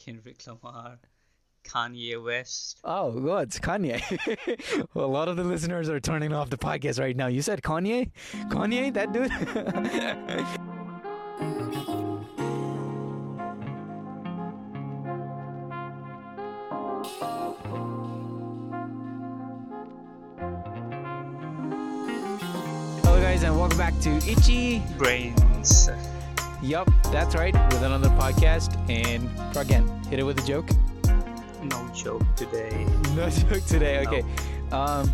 [0.00, 0.98] Kendrick Lamar,
[1.62, 2.80] Kanye West.
[2.84, 4.00] Oh, God, it's Kanye.
[4.94, 7.26] well, a lot of the listeners are turning off the podcast right now.
[7.26, 8.10] You said Kanye?
[8.48, 9.30] Kanye, that dude?
[23.02, 24.82] Hello, guys, and welcome back to Itchy.
[24.96, 25.90] Brains.
[26.62, 28.76] Yup, that's right, with another podcast.
[28.90, 30.68] And again, hit it with a joke.
[31.62, 32.86] No joke today.
[33.16, 34.06] No joke today.
[34.06, 34.22] Okay.
[34.70, 35.10] Um,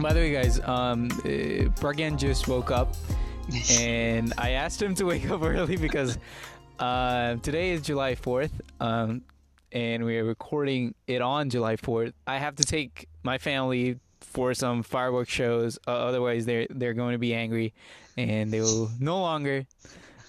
[0.00, 2.94] by the way, guys, um, uh, just woke up,
[3.80, 6.18] and I asked him to wake up early because
[6.80, 9.22] uh, today is July fourth, um,
[9.70, 12.12] and we are recording it on July fourth.
[12.26, 17.12] I have to take my family for some fireworks shows, uh, otherwise they're they're going
[17.12, 17.72] to be angry,
[18.16, 19.64] and they will no longer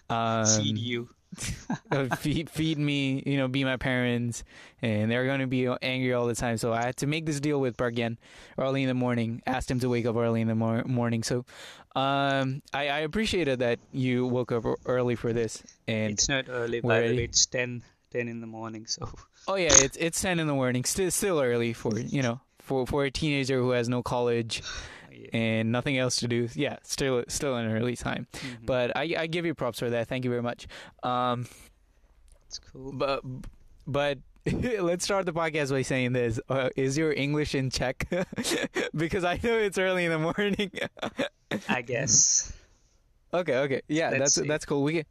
[0.09, 1.09] um, Feed you.
[1.91, 4.43] uh, feed, feed me, you know, be my parents,
[4.81, 6.57] and they're going to be angry all the time.
[6.57, 8.17] So I had to make this deal with Pragyan
[8.57, 9.41] early in the morning.
[9.45, 11.23] Asked him to wake up early in the mor- morning.
[11.23, 11.45] So
[11.95, 15.61] um, I, I appreciated that you woke up early for this.
[15.87, 17.23] And It's not early, by the way.
[17.25, 18.87] It's 10, 10 in the morning.
[18.87, 19.09] So
[19.47, 20.83] oh yeah, it's it's ten in the morning.
[20.83, 24.61] Still still early for you know for for a teenager who has no college.
[25.33, 26.47] And nothing else to do.
[26.55, 28.27] Yeah, still still an early time.
[28.33, 28.65] Mhm.
[28.65, 30.07] But I I give you props for that.
[30.07, 30.67] Thank you very much.
[31.03, 31.47] Um,
[32.47, 32.93] it's cool.
[32.93, 33.21] But
[33.85, 34.19] but
[34.79, 38.07] let's start the podcast by saying this: uh, Is your English in check?
[38.95, 40.71] because I know it's early in the morning.
[41.69, 42.53] I guess.
[43.33, 44.47] okay, okay, yeah, Let's that's see.
[44.47, 44.83] that's cool.
[44.83, 45.05] We can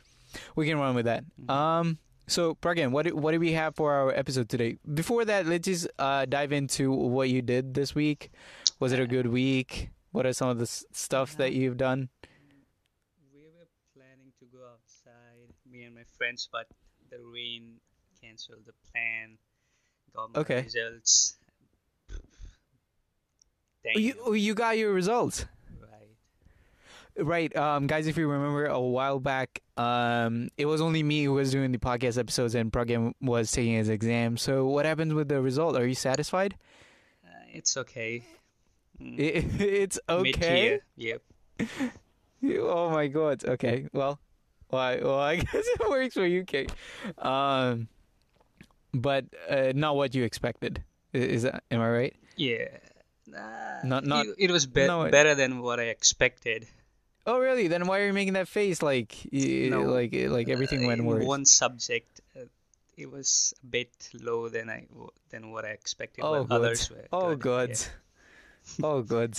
[0.55, 1.25] we can run with that.
[1.41, 1.51] Mhm.
[1.51, 4.79] Um, so Pragyan, what do, what do we have for our episode today?
[4.95, 8.31] Before that, let's just uh, dive into what you did this week.
[8.81, 9.91] Was it a good week?
[10.17, 12.09] What are some of the s- stuff that you've done?
[13.35, 16.67] We were planning to go outside, me and my friends, but
[17.11, 17.75] the rain
[18.23, 19.37] canceled the plan.
[20.15, 20.63] Got my Okay.
[20.63, 21.37] results.
[23.85, 23.93] Dang.
[23.95, 25.45] Oh, you oh, you got your results.
[25.83, 26.17] Right.
[27.19, 28.07] Right, um, guys.
[28.07, 31.79] If you remember a while back, um, it was only me who was doing the
[31.79, 34.39] podcast episodes, and Pragyan was taking his exam.
[34.39, 35.77] So, what happens with the result?
[35.77, 36.57] Are you satisfied?
[37.23, 38.25] Uh, it's okay.
[39.01, 40.23] Mm, It, it's okay.
[40.23, 40.81] Mid-tier.
[40.97, 41.23] Yep.
[42.45, 43.45] Oh my god.
[43.45, 43.89] Okay.
[43.93, 44.21] Well,
[44.71, 46.71] well, I, well, I guess it works for you, Kate.
[47.19, 47.89] Um,
[48.93, 50.85] but uh, not what you expected.
[51.13, 51.65] Is that?
[51.71, 52.17] Am I right?
[52.37, 52.69] Yeah.
[53.27, 56.69] Nah, Not- not- it, it was be- no, better than what I expected.
[57.27, 57.67] Oh, really?
[57.67, 58.81] Then why are you making that face?
[58.83, 61.25] Like, No, like, like everything Uh, went worse.
[61.25, 62.45] One subject, uh,
[62.97, 64.87] it was a bit low than I
[65.31, 66.23] than what I expected.
[66.25, 66.97] Oh, but others good.
[66.97, 67.69] were Oh, good.
[67.71, 67.87] good.
[68.83, 69.39] Oh, good.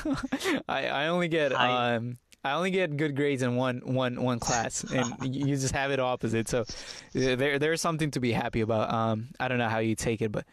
[0.68, 4.40] I I only get I- um I only get good grades in one one one
[4.40, 6.48] class, and you just have it opposite.
[6.48, 6.64] So uh,
[7.14, 8.92] there there's something to be happy about.
[8.92, 10.44] Um, I don't know how you take it, but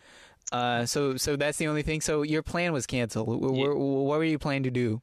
[0.51, 2.01] uh, so so that's the only thing.
[2.01, 3.27] So your plan was canceled.
[3.27, 3.73] Wh- wh- Yeah.
[3.73, 5.01] What were you planning to do?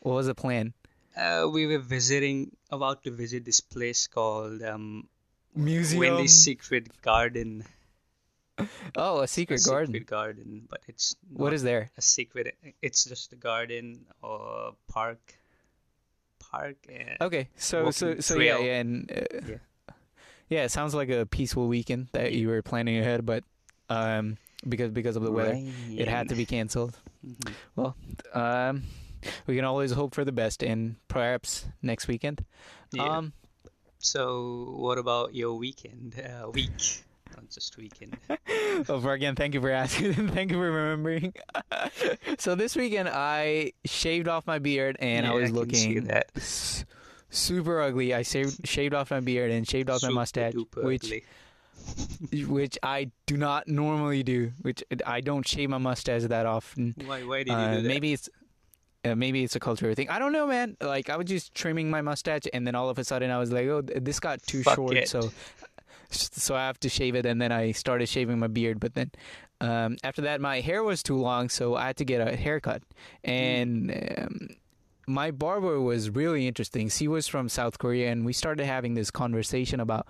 [0.00, 0.74] What was the plan?
[1.16, 5.06] Uh, we were visiting, about to visit this place called um,
[5.54, 6.00] Museum.
[6.00, 7.64] Wendy's Secret Garden.
[8.96, 9.92] Oh, a secret A garden.
[9.94, 11.90] Secret garden, but it's what is there?
[11.96, 12.54] a secret.
[12.82, 15.18] It's just a garden or park.
[16.38, 16.76] Park.
[16.88, 18.66] And Okay, so so so yeah, trail.
[18.66, 19.56] yeah, and uh, Yeah.
[20.50, 23.42] yeah, it sounds like a peaceful weekend that you were planning ahead, but
[23.88, 24.36] um,
[24.68, 25.56] because because of the weather,
[25.90, 26.98] it had to be canceled.
[27.24, 27.94] Mhm.
[28.34, 28.82] Um,
[29.46, 32.44] we can always hope for the best, and perhaps next weekend.
[32.92, 33.18] Yeah.
[33.18, 33.32] Um,
[33.98, 36.18] So, what about your weekend?
[36.18, 37.04] Uh, week,
[37.36, 38.16] not just weekend.
[38.88, 40.12] over again, thank you for asking.
[40.28, 41.34] thank you for remembering.
[42.38, 46.84] so this weekend, I shaved off my beard, and I was see looking s-
[47.30, 48.14] super ugly.
[48.14, 51.24] I shaved shaved off my beard and shaved off my mustache, which ugly.
[52.46, 54.52] which I do not normally do.
[54.62, 56.94] Which I don't shave my mustache that often.
[57.06, 57.22] Why?
[57.24, 57.88] Why did you Uh, do that?
[57.88, 58.28] maybe it's
[59.04, 60.08] uh, maybe it's a cultural thing.
[60.08, 60.76] I don't know, man.
[60.80, 63.50] Like I was just trimming my mustache, and then all of a sudden I was
[63.50, 65.08] like, "Oh, this got too Fuck short." it.
[65.08, 65.32] So,
[66.32, 68.80] so I have to shave it, and then I started shaving my beard.
[68.80, 69.10] But then
[69.60, 72.82] um, after that, my hair was too long, so I had to get a haircut.
[73.24, 74.48] And um,
[75.06, 76.88] my barber was really interesting.
[76.88, 80.06] She was from South Korea, and we started having this conversation about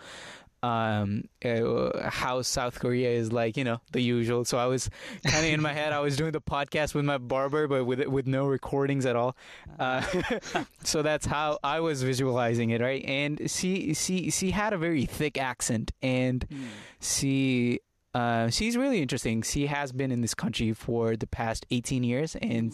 [0.63, 4.89] um uh, how South Korea is like you know the usual so I was
[5.25, 8.07] kind of in my head I was doing the podcast with my barber but with
[8.07, 9.37] with no recordings at all
[9.81, 10.03] uh,
[10.85, 15.05] so that's how I was visualizing it right and she she she had a very
[15.05, 16.65] thick accent and Hmm.
[17.01, 17.81] she
[18.15, 19.41] uh, she's really interesting.
[19.41, 22.71] She has been in this country for the past 18 years, and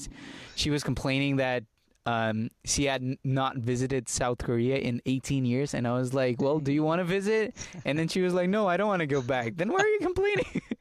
[0.56, 1.62] she was complaining that
[2.08, 6.58] um, she had not visited South Korea in 18 years, and I was like, "Well,
[6.58, 9.06] do you want to visit?" And then she was like, "No, I don't want to
[9.18, 10.62] go back." Then why are you complaining?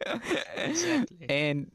[0.55, 1.27] Exactly.
[1.29, 1.71] and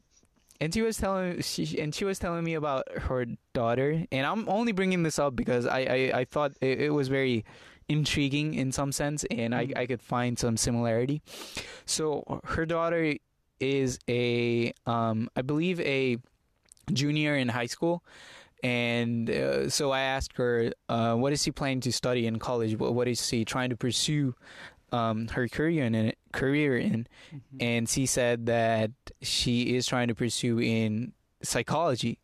[0.61, 4.47] and she was telling she and she was telling me about her daughter, and I'm
[4.49, 7.45] only bringing this up because I I, I thought it, it was very
[7.89, 9.77] intriguing in some sense, and I Mm.
[9.77, 11.21] I could find some similarity.
[11.85, 12.23] So
[12.57, 13.15] her daughter
[13.59, 16.17] is a um I believe a
[16.91, 18.01] junior in high school.
[18.63, 22.77] And uh, so I asked her, uh, what is she planning to study in college?
[22.79, 24.35] What, what is she trying to pursue
[24.93, 26.13] um, her career in?
[26.31, 27.07] Career in?
[27.33, 27.39] Mhm.
[27.61, 31.13] and she said that she is trying to pursue in
[31.43, 32.19] psychology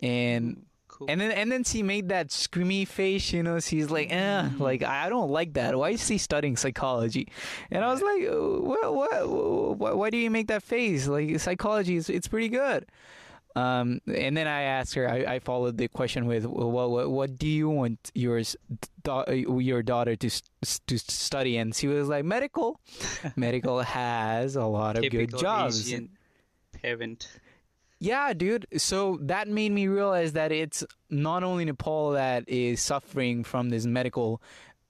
[0.00, 1.06] and cool.
[1.08, 4.60] and then and then she made that screamy face you know she's like eh, Mm.
[4.60, 7.26] like i don't like that why is she studying psychology
[7.70, 9.28] and i was like what, what,
[9.78, 12.84] what why do you make that face like psychology is it's pretty good
[13.58, 15.08] um, and then I asked her.
[15.08, 18.40] I, I followed the question with, well, what, what, do you want your
[19.04, 20.30] your daughter to
[20.86, 21.56] to study?
[21.56, 22.80] And she was like, medical.
[23.36, 25.88] medical has a lot of good jobs.
[25.88, 26.10] Asian
[26.72, 27.28] parent.
[28.00, 28.66] Yeah, dude.
[28.76, 33.86] So that made me realize that it's not only Nepal that is suffering from this
[33.86, 34.40] medical.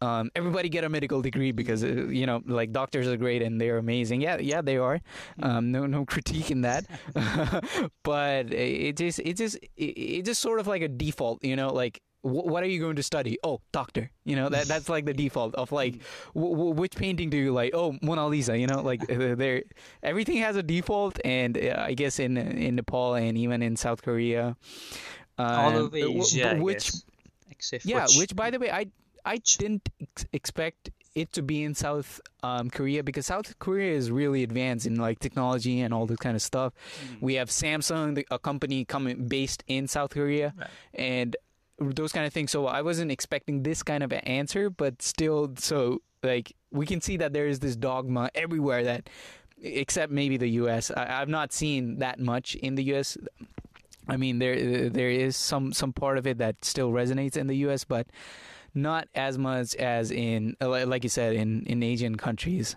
[0.00, 3.60] Um, everybody get a medical degree because uh, you know, like doctors are great and
[3.60, 4.20] they're amazing.
[4.20, 5.00] Yeah, yeah, they are.
[5.42, 6.86] Um, no, no critique in that.
[8.04, 11.42] but it just, it just, it, just sort of like a default.
[11.44, 13.38] You know, like what are you going to study?
[13.44, 14.10] Oh, doctor.
[14.24, 16.02] You know, that that's like the default of like
[16.34, 17.74] w- w- which painting do you like?
[17.74, 18.58] Oh, Mona Lisa.
[18.58, 19.62] You know, like uh, there,
[20.02, 24.02] everything has a default, and uh, I guess in in Nepal and even in South
[24.02, 24.56] Korea,
[25.38, 27.04] All um, w- Asia, I which guess.
[27.50, 28.86] Except yeah, for which by the way, I
[29.32, 34.10] I didn't ex- expect it to be in South um, Korea because South Korea is
[34.10, 36.72] really advanced in like technology and all this kind of stuff.
[36.75, 37.22] Mm.
[37.26, 40.70] We have Samsung, the- a company coming based in South Korea, Right.
[40.94, 41.36] and
[41.78, 42.50] those kind of things.
[42.50, 47.00] So I wasn't expecting this kind of an answer, but still, so like we can
[47.00, 49.08] see that there is this dogma everywhere that,
[49.60, 50.90] except maybe the U.S.
[50.90, 53.16] I, I've not seen that much in the U.S.
[54.08, 57.56] I mean, there there is some some part of it that still resonates in the
[57.66, 58.06] U.S., but
[58.82, 62.76] not as much as in uh, like you said in in Asian countries.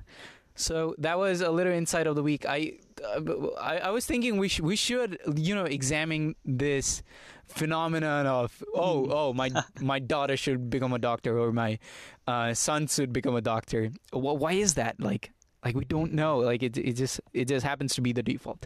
[0.56, 2.45] So that was a little insight of the week.
[2.48, 7.01] I uh, I, I was thinking we sh- we should you know examine this
[7.48, 9.50] phenomenon of oh oh my
[9.81, 11.80] my daughter should become a doctor or my
[12.27, 13.92] uh, son should become a doctor.
[14.13, 15.31] Well, why is that like?
[15.63, 16.39] Like we don't know.
[16.39, 18.65] Like it, it just, it just happens to be the default.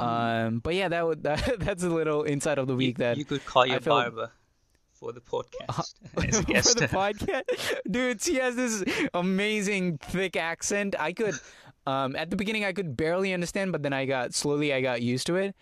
[0.00, 3.16] Um, but yeah, that would, that, that's a little insight of the you, week that
[3.16, 4.32] you could call I your felt- barber
[5.02, 5.94] for the podcast
[6.28, 7.42] as a for the podcast.
[7.90, 8.84] Dude, she has this
[9.14, 10.94] amazing thick accent.
[10.98, 11.34] I could
[11.86, 15.02] um at the beginning I could barely understand, but then I got slowly I got
[15.02, 15.56] used to it.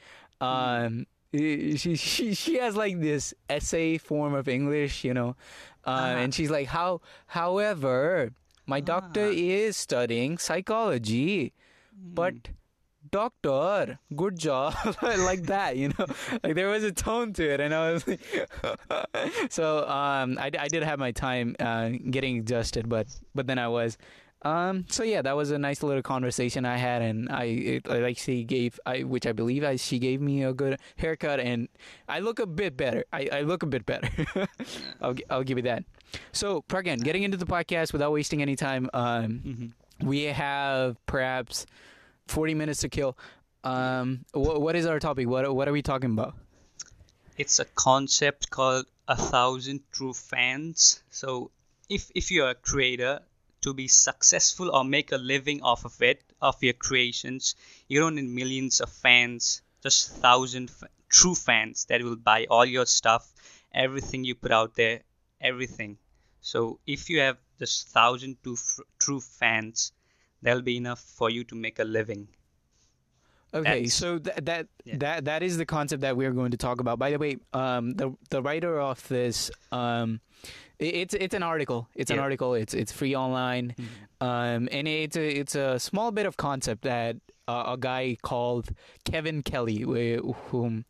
[0.45, 5.31] Um she she she has like this essay form of English, you know.
[5.89, 6.21] Uh, Ah.
[6.21, 7.01] and she's like how
[7.41, 8.33] however
[8.67, 9.33] my doctor Ah.
[9.57, 11.55] is studying psychology,
[11.97, 12.35] but
[13.11, 16.07] doctor, good job, like that, you know.
[16.43, 18.21] Like there was a tone to it, and I was like,
[19.51, 23.69] so um, I, I did have my time uh, getting adjusted, but but then I
[23.69, 23.97] was.
[24.43, 28.17] Um, so yeah, that was a nice little conversation I had, and I it, like
[28.17, 31.69] she gave, I which I believe I she gave me a good haircut, and
[32.09, 33.05] I look a bit better.
[33.13, 34.09] I, I look a bit better.
[35.03, 35.85] I'll I'll give you that.
[36.33, 39.73] So Pragyan, getting into the podcast without wasting any time, um, Mhm.
[40.07, 41.67] we have perhaps
[42.31, 43.17] 40 minutes to kill.
[43.65, 45.29] Um, what, what is our topic?
[45.29, 46.35] What, what are we talking about?
[47.37, 51.03] It's a concept called a thousand true fans.
[51.11, 51.51] So
[51.89, 53.21] if if you're a creator
[53.63, 57.57] to be successful or make a living off of it, of your creations,
[57.89, 62.65] you don't need millions of fans, just thousand f- true fans that will buy all
[62.65, 63.33] your stuff,
[63.75, 65.01] everything you put out there,
[65.41, 65.99] everything.
[66.41, 68.57] So if you have just thousand true,
[68.99, 69.93] true fans,
[70.43, 72.29] that'll be enough for you to make a living.
[73.53, 74.97] Okay, That's- so th- that Yeah.
[74.99, 76.99] that that is the concept that we're going to talk about.
[77.01, 80.21] By the way, um, the the writer of this, um,
[80.81, 81.89] i- it's it's an article.
[81.97, 82.55] It's an article.
[82.55, 83.75] It's it's free online,
[84.21, 87.17] um, and it's a it's a small bit of concept that
[87.49, 88.69] uh, a guy called
[89.05, 90.85] Kevin Kelly, wh- whom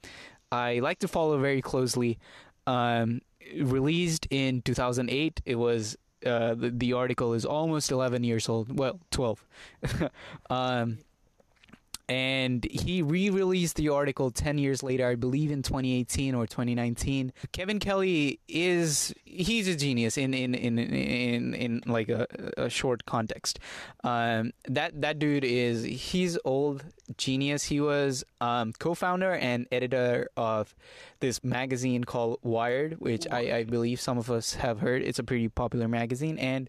[0.53, 2.19] I like to follow very closely,
[2.67, 3.23] um,
[3.57, 5.41] released in 2008.
[5.47, 5.97] It was.
[6.25, 8.79] Uh, the, the article is almost 11 years old.
[8.79, 9.45] Well, 12.
[10.51, 10.99] um,
[12.11, 17.79] and he re-released the article 10 years later i believe in 2018 or 2019 kevin
[17.79, 22.27] kelly is he's a genius in in in in, in like a,
[22.57, 23.59] a short context.
[24.05, 26.85] Um, that that dude is he's old
[27.17, 27.65] genius.
[27.65, 30.75] He was um, co-founder and editor of
[31.21, 35.03] this magazine called wired which I, I believe some of us have heard.
[35.03, 36.39] It's a pretty popular magazine.
[36.39, 36.69] And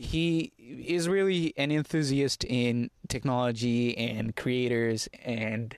[0.00, 5.76] he is really an enthusiast in technology and creators and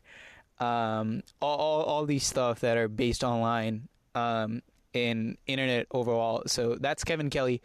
[0.61, 4.62] um, all, all, these stuff that are based online um,
[4.93, 6.45] in internet overall.
[6.47, 7.62] So that's Kevin Kelly.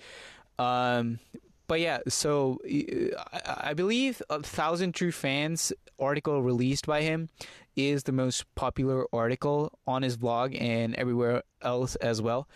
[0.57, 1.19] Um,
[1.67, 7.29] but yeah, so I, I believe a thousand true fans article released by him
[7.75, 12.47] is the most popular article on his blog and everywhere else as well.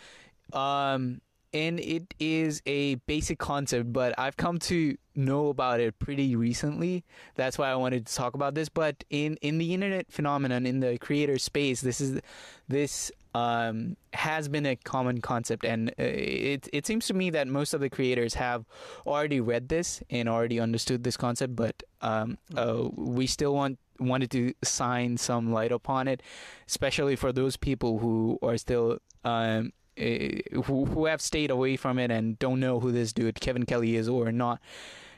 [0.52, 1.20] Um,
[1.54, 7.04] and it is a basic concept, but I've come to know about it pretty recently.
[7.34, 8.68] That's why I wanted to talk about this.
[8.68, 12.20] But in, in the internet phenomenon, in the creator space, this is
[12.68, 17.48] this um, has been a common concept, and uh, it it seems to me that
[17.48, 18.64] most of the creators have
[19.06, 21.56] already read this and already understood this concept.
[21.56, 26.22] But um, uh, we still want wanted to shine some light upon it,
[26.66, 32.10] especially for those people who are still um, who who have stayed away from it
[32.10, 34.60] and don't know who this dude Kevin Kelly is or not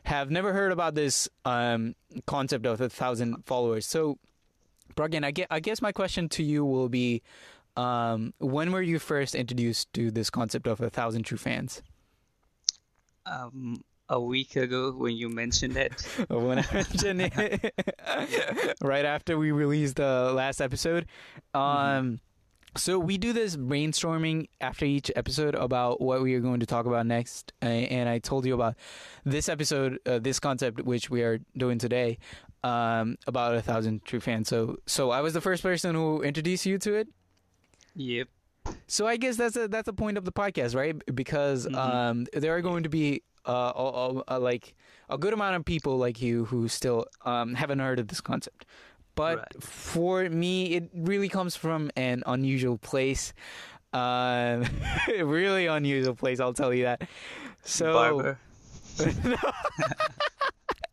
[0.04, 1.94] have never heard about this um,
[2.26, 3.86] concept of a thousand followers.
[3.86, 4.18] So,
[4.96, 7.22] Pragyan, I guess, I guess my question to you will be,
[7.76, 11.82] um, when were you first introduced to this concept of a thousand true fans?
[13.26, 16.02] Um, a week ago when you mentioned it.
[16.28, 21.06] when I mentioned it, right after we released the last episode.
[21.54, 22.14] Um, mm-hmm
[22.76, 26.86] so we do this brainstorming after each episode about what we are going to talk
[26.86, 28.74] about next, and I told you about
[29.24, 32.18] this episode, uh, this concept which we are doing today,
[32.62, 34.48] um, about a thousand true fans.
[34.48, 37.08] So, so I was the first person who introduced you to it.
[37.94, 38.28] Yep.
[38.86, 40.96] So I guess that's a that's a point of the podcast, right?
[41.14, 41.74] Because mm-hmm.
[41.76, 44.74] um, there are going to be uh, a, a, a, like
[45.10, 48.64] a good amount of people like you who still um, haven't heard of this concept.
[49.14, 49.62] But right.
[49.62, 53.32] for me, it really comes from an unusual place.
[53.92, 54.64] Uh,
[55.08, 57.02] really unusual place, I'll tell you that.
[57.62, 58.38] So, Barber.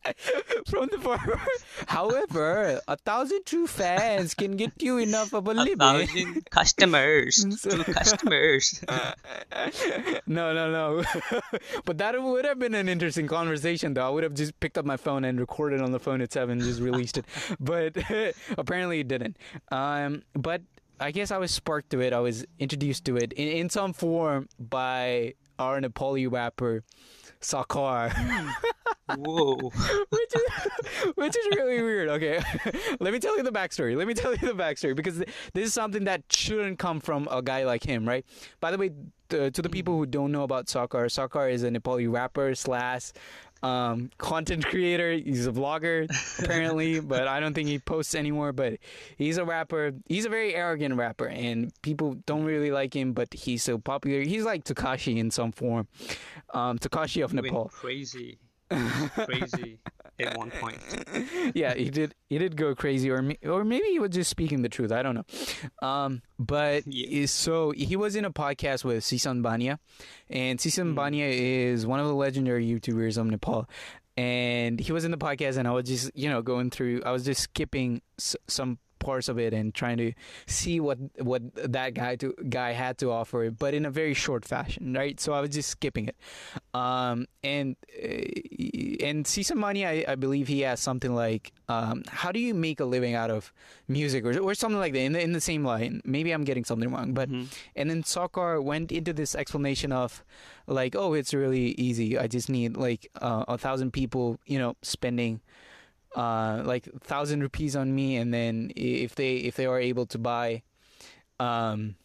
[0.66, 1.40] from the barber.
[1.86, 5.78] However, a thousand true fans can get you enough of a, a living.
[5.78, 8.82] thousand customers, true customers.
[10.26, 11.04] no, no, no.
[11.84, 14.06] but that would have been an interesting conversation, though.
[14.06, 16.60] I would have just picked up my phone and recorded on the phone itself and
[16.60, 17.24] just released it.
[17.60, 17.96] But
[18.58, 19.36] apparently, it didn't.
[19.70, 20.62] Um, but
[21.00, 22.12] I guess I was sparked to it.
[22.12, 26.82] I was introduced to it in, in some form by our Nepali rapper
[27.40, 28.12] Sakar.
[29.16, 29.56] Whoa.
[30.10, 32.08] which is which is really weird.
[32.08, 32.40] Okay,
[33.00, 33.96] let me tell you the backstory.
[33.96, 37.42] Let me tell you the backstory because this is something that shouldn't come from a
[37.42, 38.24] guy like him, right?
[38.60, 38.90] By the way,
[39.28, 43.12] to the people who don't know about Sakar, Sakar is a Nepali rapper slash
[43.62, 45.12] um, content creator.
[45.12, 46.08] He's a vlogger
[46.42, 48.52] apparently, but I don't think he posts anymore.
[48.52, 48.78] But
[49.16, 49.92] he's a rapper.
[50.06, 53.12] He's a very arrogant rapper, and people don't really like him.
[53.12, 54.22] But he's so popular.
[54.22, 55.88] He's like Tekashi in some form.
[56.52, 57.68] Um, Tekashi of he Nepal.
[57.68, 58.38] crazy.
[58.70, 59.78] crazy
[60.18, 60.78] at one point.
[61.54, 62.14] yeah, he did.
[62.28, 64.92] He did go crazy, or or maybe he was just speaking the truth.
[64.92, 65.86] I don't know.
[65.86, 67.26] Um, but yeah.
[67.26, 69.78] so he was in a podcast with Sisan Baniya,
[70.30, 70.96] and Sisan mm.
[70.96, 73.68] Baniya is one of the legendary YouTubers of Nepal.
[74.14, 77.02] And he was in the podcast, and I was just, you know, going through.
[77.04, 80.12] I was just skipping s- some parts of it and trying to
[80.46, 84.44] see what what that guy to guy had to offer, but in a very short
[84.44, 85.20] fashion, right?
[85.20, 86.16] So I was just skipping it.
[86.72, 92.30] Um, and uh, and Sisan Baniya, I, I believe he has something like, um, how
[92.32, 93.52] do you make a living out of
[93.88, 96.00] music or, or something like that in the, in the same line.
[96.04, 97.46] Maybe I'm getting something wrong, but mm-hmm.
[97.76, 100.24] and then Sakar went into this explanation of
[100.66, 102.18] like, oh, it's really easy.
[102.18, 105.40] I just need like uh, a thousand people, you know, spending
[106.14, 110.18] uh, like thousand rupees on me, and then if they if they are able to
[110.18, 110.62] buy,
[111.40, 111.96] um,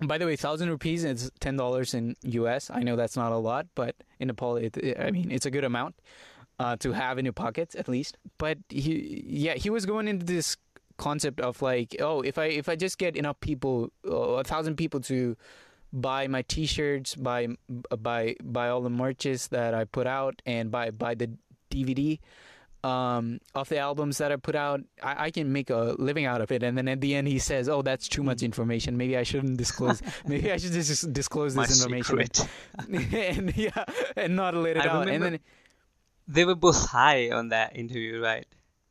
[0.00, 2.70] by the way, thousand rupees is ten dollars in U.S.
[2.70, 5.50] I know that's not a lot, but in Nepal, it, it, I mean it's a
[5.50, 5.96] good amount
[6.58, 8.16] uh, to have in your pockets at least.
[8.38, 10.56] But he, yeah, he was going into this
[10.96, 14.76] concept of like, oh, if I if I just get enough people, uh, a thousand
[14.76, 15.36] people to
[15.92, 17.48] buy my T-shirts, buy
[17.98, 21.30] buy buy all the merches that I put out, and buy buy the
[21.70, 22.18] DVD
[22.84, 26.40] um, of the albums that I put out, I, I, can make a living out
[26.40, 26.62] of it.
[26.64, 28.96] And then at the end, he says, "Oh, that's too much information.
[28.96, 30.02] Maybe I shouldn't disclose.
[30.26, 32.48] Maybe I should just disclose this My information."
[33.12, 33.84] and yeah,
[34.16, 35.08] and not let it I out.
[35.08, 35.38] And then
[36.26, 38.46] they were both high on that interview, right?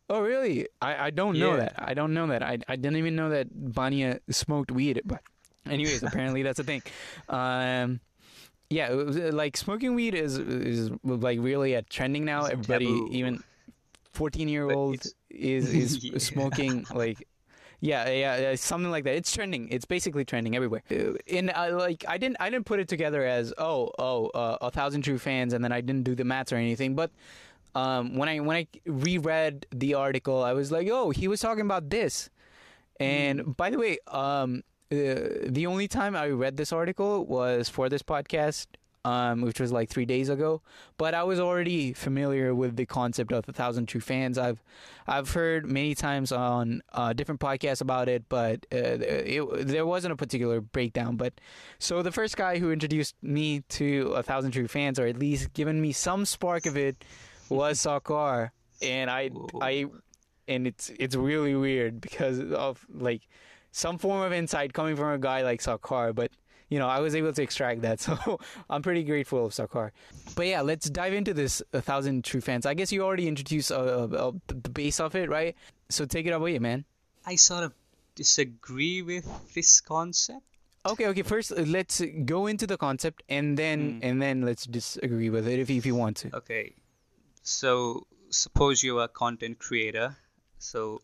[0.09, 0.67] Oh, really?
[0.81, 1.75] I, I don't know that.
[1.77, 2.43] I don't know that.
[2.43, 5.01] I, I didn't even know that Baniya smoked weed.
[5.05, 5.21] But,
[5.65, 6.81] anyways, apparently that's a thing.
[7.29, 8.01] Um,
[8.69, 12.41] yeah, was, uh, like smoking weed is is like really a trending now.
[12.41, 13.09] It's Everybody, taboo.
[13.11, 13.43] even
[14.11, 16.17] fourteen year But old, is is Yeah.
[16.19, 17.27] smoking like.
[17.83, 19.15] Yeah, yeah, yeah, something like that.
[19.15, 19.67] It's trending.
[19.69, 20.83] It's basically trending everywhere.
[20.91, 24.57] Uh, And uh, like, I didn't, I didn't put it together as oh, oh, uh,
[24.61, 26.93] a thousand true fans, and then I didn't do the maths or anything.
[26.95, 27.09] But
[27.73, 31.65] um, when I when I reread the article, I was like, oh, he was talking
[31.65, 32.29] about this.
[32.99, 37.89] And by the way, um, uh, the only time I read this article was for
[37.89, 38.67] this podcast,
[39.05, 40.61] um, which was like three days ago.
[40.97, 44.37] But I was already familiar with the concept of a thousand true fans.
[44.37, 44.63] I've
[45.07, 50.13] I've heard many times on uh, different podcasts about it, but uh, it, there wasn't
[50.13, 51.15] a particular breakdown.
[51.15, 51.33] But
[51.79, 55.53] so the first guy who introduced me to a thousand true fans, or at least
[55.53, 57.03] given me some spark of it,
[57.49, 59.59] was Sakar, and I Whoa.
[59.61, 59.85] I
[60.47, 63.27] and it's it's really weird because of like
[63.71, 66.31] some form of insight coming from a guy like Sakar, but
[66.71, 69.91] you know I was able to extract that, so I'm pretty grateful of Sakar.
[70.35, 72.65] But yeah, let's dive into this a thousand true fans.
[72.65, 75.55] I guess you already introduced uh, uh, uh, the base of it, right?
[75.89, 76.85] So take it away, man.
[77.27, 77.73] I sort of
[78.15, 80.41] disagree with this concept.
[80.83, 81.21] Okay, okay.
[81.21, 83.99] First, uh, let's go into the concept, and then Mm.
[84.07, 86.35] and then let's disagree with it if if you want to.
[86.41, 86.73] Okay,
[87.43, 90.15] so suppose you're a content creator.
[90.57, 91.01] So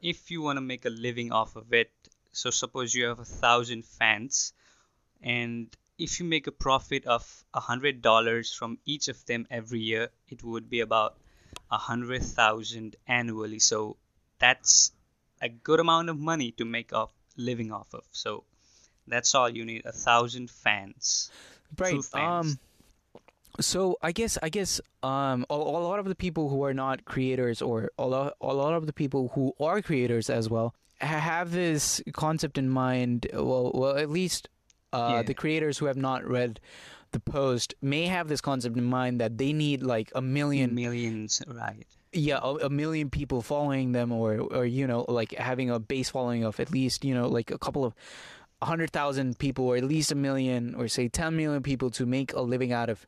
[0.00, 1.90] if you want to make a living off of it,
[2.32, 4.52] so suppose you have a thousand fans,
[5.24, 9.80] and if you make a profit of a hundred dollars from each of them every
[9.80, 11.16] year, it would be about
[11.70, 13.58] a hundred thousand annually.
[13.58, 13.96] So
[14.38, 14.92] that's
[15.40, 18.04] a good amount of money to make a living off of.
[18.12, 18.44] So
[19.06, 21.30] that's all you need: a thousand fans.
[21.78, 21.92] Right.
[21.92, 22.52] True fans.
[22.52, 22.58] Um.
[23.60, 27.04] So I guess I guess um a, a lot of the people who are not
[27.04, 31.52] creators or a lot, a lot of the people who are creators as well have
[31.52, 33.28] this concept in mind.
[33.32, 34.48] Well, well at least
[34.94, 35.22] uh, Yeah.
[35.22, 36.60] the creators who have not read
[37.12, 41.42] the post may have this concept in mind that they need like a million Millions,
[41.46, 41.86] right?
[42.12, 46.10] yeah a, a million people following them or or you know like having a base
[46.10, 47.92] following of at least you know like a couple of
[48.62, 52.32] hundred thousand people or at least a million or say 10 million people to make
[52.32, 53.06] a living out of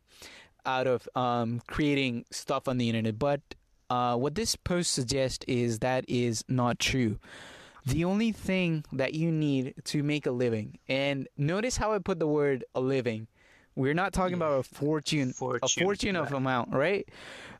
[0.66, 3.40] out of um creating stuff on the internet but
[3.90, 7.18] uh what this post suggests is that is not true
[7.86, 12.18] the only thing that you need to make a living and notice how i put
[12.18, 13.26] the word a living
[13.76, 14.46] we're not talking Yeah.
[14.46, 17.08] about a fortune, a Fortune, fortune of amount right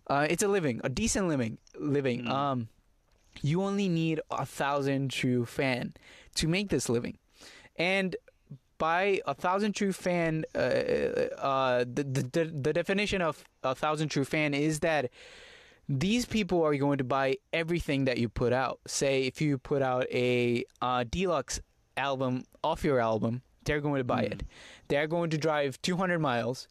[0.08, 1.58] uh, it's a living, a decent living.
[1.76, 2.26] Living.
[2.26, 2.30] Mm.
[2.30, 2.68] Um,
[3.42, 5.94] you only need a thousand true fan
[6.36, 7.18] to make this living,
[7.76, 8.14] and
[8.78, 14.10] by a thousand true fan, uh, uh, the, the the the definition of a thousand
[14.10, 15.10] true fan is that
[15.88, 18.80] these people are going to buy everything that you put out.
[18.86, 21.60] Say if you put out a uh, deluxe
[21.96, 24.42] album off your album, they're going to buy it.
[24.88, 26.68] They're going to drive 200 miles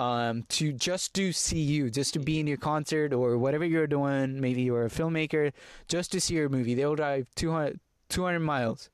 [0.00, 3.86] um, to just to see you, just to be in your concert or whatever you're
[3.86, 4.40] doing.
[4.40, 5.52] Maybe you're a filmmaker,
[5.88, 6.74] just to see your movie.
[6.74, 8.90] They'll drive 200, 200 miles,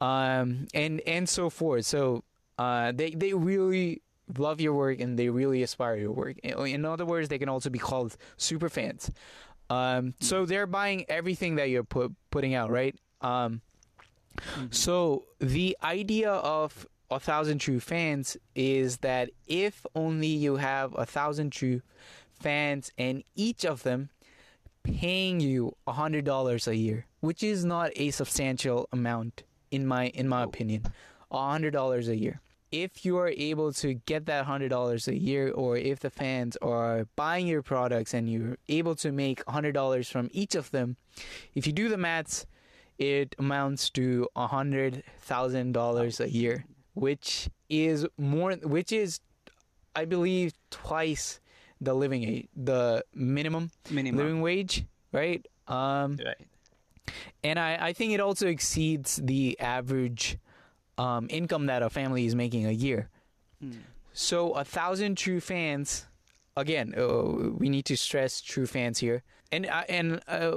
[0.00, 1.84] um, and and so forth.
[1.84, 2.24] So
[2.58, 4.02] uh, they they really
[4.36, 6.38] love your work and they really aspire your work.
[6.38, 9.10] In other words, they can also be called super fans.
[9.70, 12.94] Um, so they're buying everything that you're put, putting out, right?
[13.20, 13.60] Um,
[14.70, 21.06] so the idea of a thousand true fans is that if only you have a
[21.06, 21.80] thousand true
[22.40, 24.10] fans and each of them
[24.82, 30.08] paying you a hundred dollars a year, which is not a substantial amount in my
[30.08, 30.84] in my opinion,
[31.30, 32.40] a hundred dollars a year.
[32.70, 36.56] If you are able to get that hundred dollars a year, or if the fans
[36.60, 40.96] are buying your products and you're able to make hundred dollars from each of them,
[41.54, 42.46] if you do the maths,
[42.98, 49.20] it amounts to a hundred thousand dollars a year, which is more, which is,
[49.96, 51.40] I believe, twice
[51.80, 54.18] the living age, the minimum Minimum.
[54.18, 55.46] living wage, right?
[55.68, 56.36] Um, Right.
[57.42, 60.36] and I, I think it also exceeds the average
[60.98, 63.08] um, income that a family is making a year.
[63.62, 63.72] Hmm.
[64.12, 66.06] So a thousand true fans,
[66.56, 70.56] again, uh, we need to stress true fans here, and uh, and uh,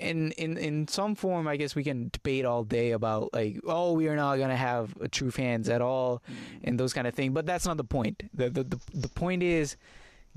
[0.00, 3.92] in in in some form, I guess we can debate all day about like, oh,
[3.92, 6.22] we are not gonna have true fans at all,
[6.64, 7.32] and those kind of things.
[7.32, 8.24] But that's not the point.
[8.34, 9.76] The the the, the point is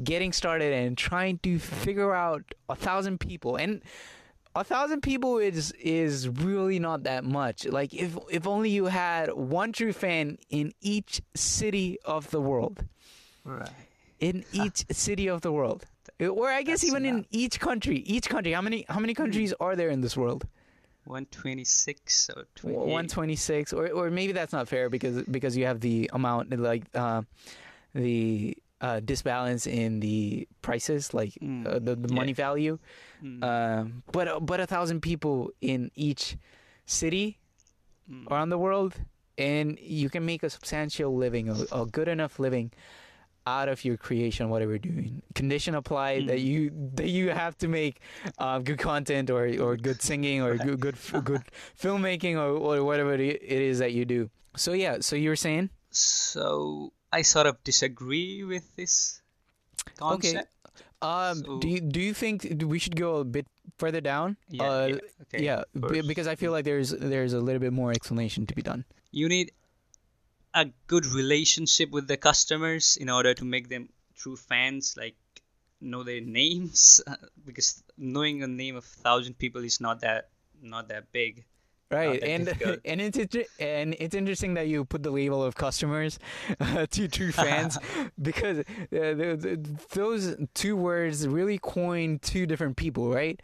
[0.03, 3.81] getting started and trying to figure out a thousand people and
[4.55, 7.65] a thousand people is is really not that much.
[7.65, 12.83] Like if if only you had one true fan in each city of the world.
[13.43, 13.69] Right.
[14.19, 15.85] In each city of the world.
[16.19, 17.97] or I guess That's even in each country.
[17.99, 18.51] Each country.
[18.51, 20.45] How many how many countries are there in this world?
[21.05, 22.77] 126 or 28.
[22.77, 26.57] One twenty six, or or maybe that's not fair because because you have the amount
[26.59, 27.23] like uh,
[27.95, 32.15] the uh, disbalance in the prices, like Mm, uh, the the yeah.
[32.15, 32.77] money value.
[33.23, 36.37] Mm, Um, but but a thousand people in each
[36.85, 37.37] city
[38.09, 38.25] mm.
[38.31, 38.93] around the world,
[39.37, 42.71] and you can make a substantial living, a, a good enough living
[43.47, 45.21] out of your creation, whatever you're doing.
[45.33, 46.45] Condition applied that Mm.
[46.45, 47.99] you that you have to make
[48.37, 51.43] uh, good content or or good singing or good good good
[51.81, 54.29] filmmaking or, or whatever it is that you do.
[54.55, 59.21] So yeah, so you were saying So I sort of disagree with this
[59.97, 60.49] concept.
[61.01, 63.47] Um, So- do you do you think we should go a bit
[63.79, 64.35] further down?
[64.49, 65.43] Yeah, Uh, yeah, okay.
[65.43, 68.61] yeah, b- because I feel like there's there's a little bit more explanation to be
[68.61, 68.83] done.
[69.11, 69.51] You need
[70.53, 75.15] a good relationship with the customers in order to make them true fans, like
[75.79, 76.99] know their names,
[77.47, 80.29] because knowing the name of a thousand people is not that
[80.61, 81.45] not that big.
[81.91, 82.54] Right, and
[82.86, 83.17] and it's
[83.60, 86.19] and it's interesting that you put the label of customers
[86.60, 87.78] uh, to true fans
[88.21, 89.38] because uh,
[89.93, 93.41] those two words really coin two different people, right?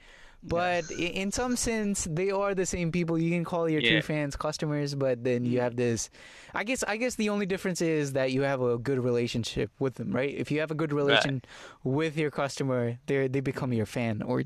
[0.48, 3.18] But i in some sense, they are the same people.
[3.18, 6.12] You can call your true fans customers, but then you have this.
[6.54, 9.96] I guess I guess the only difference is that you have a good relationship with
[9.96, 10.32] them, right?
[10.38, 11.42] If you have a good relation
[11.84, 14.44] with your customer, they they become your fan, or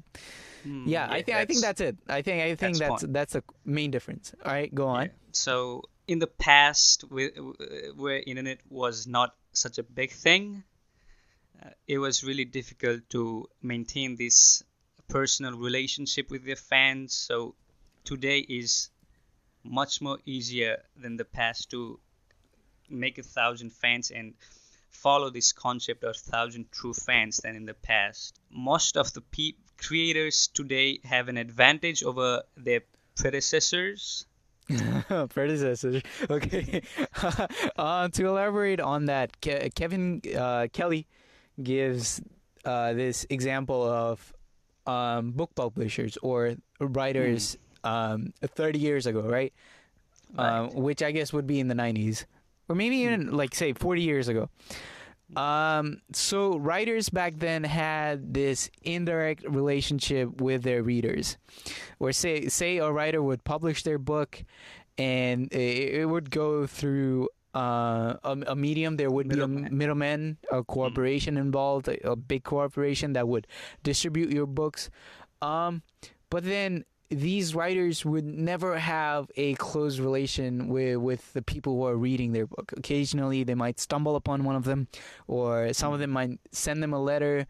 [0.63, 1.97] Hmm, yeah, I think I think that's it.
[2.07, 4.33] I think I think that's that's that's the main difference.
[4.45, 5.05] All right, go on.
[5.05, 5.11] Yeah.
[5.31, 7.37] So in the past, with,
[7.95, 10.63] where internet was not such a big thing,
[11.63, 14.63] uh, it was really difficult to maintain this
[15.07, 17.13] personal relationship with their fans.
[17.13, 17.55] So
[18.03, 18.89] today is
[19.63, 21.99] much more easier than the past to
[22.89, 24.33] make a thousand fans and
[24.89, 28.39] follow this concept of thousand true fans than in the past.
[28.49, 32.81] Most of the pe- creators today have an advantage over their
[33.15, 34.25] predecessors
[35.29, 35.99] Predecessor.
[36.29, 36.83] Okay.
[37.75, 41.07] uh, to elaborate on that, Ke- Kevin uh, Kelly
[41.63, 42.21] gives
[42.65, 44.31] uh, this example of
[44.85, 49.53] um, book publishers or writers um, 30 years ago, right?
[50.37, 50.75] Um, Right.
[50.75, 52.25] which I guess would be in the 90s,
[52.67, 54.49] or maybe even like say 40 years ago.
[55.35, 61.37] Um, so writers back then had this indirect relationship with their readers,
[61.99, 64.43] where say say a writer would publish their book,
[64.97, 68.97] and it, it would go through uh, a, a medium.
[68.97, 69.77] There would be a Middleman.
[69.77, 73.45] middleman, a corporation involved, a, a big corporation that would
[73.83, 74.89] distribute your books.
[75.41, 75.83] Um,
[76.29, 81.85] but then these writers would never have a close relation with with the people who
[81.85, 82.71] are reading their book.
[82.77, 84.87] Occasionally, they might stumble upon one of them,
[85.27, 87.47] or some of them might send them a letter.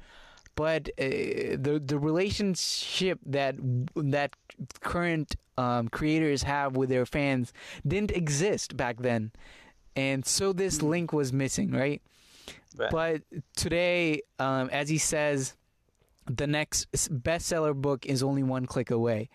[0.56, 1.04] But uh,
[1.60, 3.56] the the relationship that
[3.95, 4.36] that
[4.80, 7.54] current um, creators have with their fans
[7.86, 9.32] didn't exist back then,
[9.95, 12.02] and so this link was missing, right?
[12.78, 12.91] Right.
[12.91, 13.22] But
[13.56, 15.56] today, um, as he says,
[16.30, 16.92] the next
[17.24, 19.30] bestseller book is only one click away,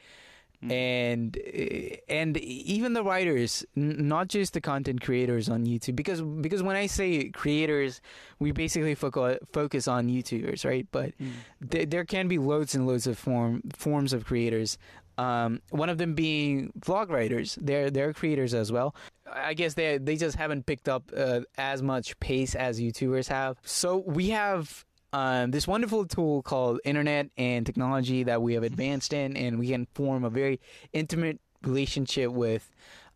[0.62, 0.72] Mm.
[0.72, 6.22] and uh, and even the writers, n- not just the content creators on YouTube, because
[6.22, 8.00] because when I say creators,
[8.38, 10.86] we basically focus focus on YouTubers, right?
[10.90, 11.32] But Mm.
[11.70, 14.78] th- there can be loads and loads of form forms of creators.
[15.18, 17.58] Um, one of them being blog writers.
[17.60, 18.94] They're they're creators as well.
[19.30, 23.58] I guess they they just haven't picked up uh, as much pace as YouTubers have.
[23.64, 29.12] So we have um, this wonderful tool called internet and technology that we have advanced
[29.12, 30.60] in, and we can form a very
[30.92, 32.68] intimate relationship with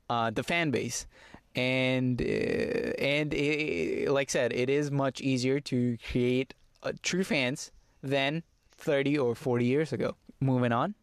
[0.08, 1.08] uh, the fan base.
[1.56, 7.24] And uh, and it, like I said, it is much easier to create uh, true
[7.24, 8.44] fans than
[8.76, 10.14] 30 or 40 years ago.
[10.38, 10.94] Moving on.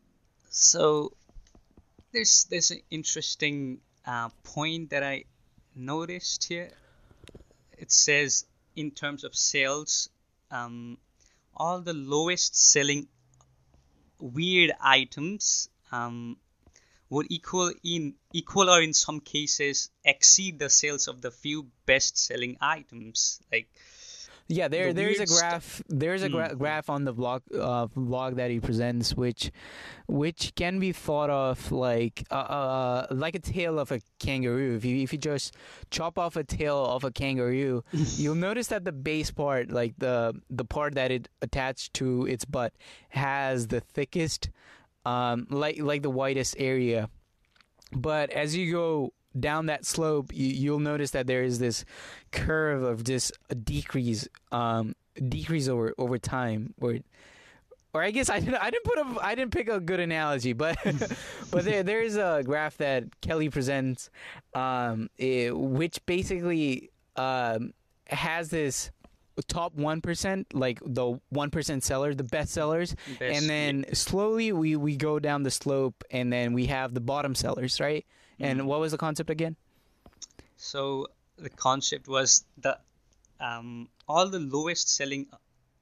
[0.49, 1.11] So
[2.13, 5.25] there's there's an interesting uh, point that I
[5.75, 6.69] noticed here.
[7.77, 8.45] It says
[8.77, 10.07] in terms of sales,
[10.51, 10.97] um,
[11.55, 13.07] all the lowest selling
[14.19, 16.37] weird items um,
[17.09, 22.17] would equal in equal or in some cases exceed the sales of the few best
[22.17, 23.39] selling items.
[23.51, 23.69] Like
[24.47, 25.81] Yeah, there the there is a graph.
[25.89, 26.59] There's a gra- Mm.
[26.59, 29.51] graph on the blog uh, blog that he presents, which
[30.07, 34.75] which can be thought of like uh, uh like a tail of a kangaroo.
[34.75, 35.55] If you if you just
[35.89, 40.39] chop off a tail of a kangaroo, you'll notice that the base part, like the
[40.51, 42.73] the part that it attached to its butt,
[43.09, 44.51] has the thickest,
[45.05, 47.09] um, like like the widest area.
[47.91, 51.85] But as you go down that slope, you, you'll notice that there is this
[52.31, 54.95] curve of just a decrease um,
[55.29, 56.97] decrease over over time, or
[57.93, 60.53] or I guess I didn't I didn't put a I didn't pick a good analogy,
[60.53, 60.77] but
[61.51, 64.09] but there there is a graph that Kelly presents,
[64.53, 67.73] um, eh, which basically um
[68.07, 68.91] has this
[69.47, 74.51] top one percent, like the one percent sellers, the best sellers, Best- and then slowly
[74.51, 78.05] we we go down the slope, and then we have the bottom sellers, right?
[78.39, 79.55] And what was the concept again?
[80.57, 82.77] So the concept was the
[83.39, 85.27] um, all the lowest selling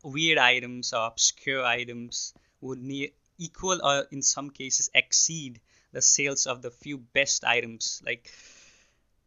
[0.04, 5.60] weird items or obscure items would near equal or in some cases exceed
[5.92, 8.02] the sales of the few best items.
[8.06, 8.32] Like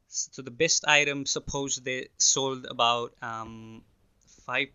[0.09, 3.83] so, the best item suppose they sold about um,
[4.45, 4.69] five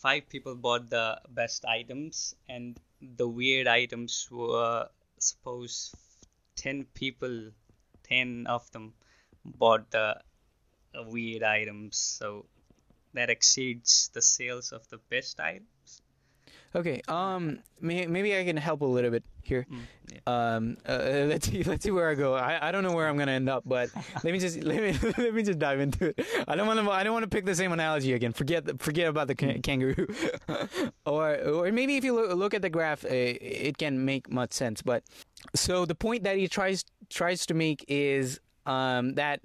[0.00, 5.94] five people bought the best items and the weird items were suppose
[6.56, 7.50] 10 people
[8.04, 8.94] 10 of them
[9.44, 10.20] bought the
[10.94, 11.96] weird items.
[11.96, 12.46] So
[13.14, 15.66] that exceeds the sales of the best items
[16.74, 19.66] Okay, um, may, maybe I can help a little bit here.
[19.70, 19.78] Mm,
[20.10, 20.20] yeah.
[20.56, 22.34] Um, uh, let's see, let's see where I go.
[22.34, 23.90] I, I don't know where I'm gonna end up, but
[24.24, 26.20] let me just let me let me just dive into it.
[26.48, 28.32] I don't want to I don't want to pick the same analogy again.
[28.32, 30.06] Forget the- forget about the ca- kangaroo,
[31.04, 34.52] or or maybe if you look, look at the graph, uh, it can make much
[34.52, 34.80] sense.
[34.82, 35.02] But
[35.54, 39.40] so the point that he tries tries to make is um, that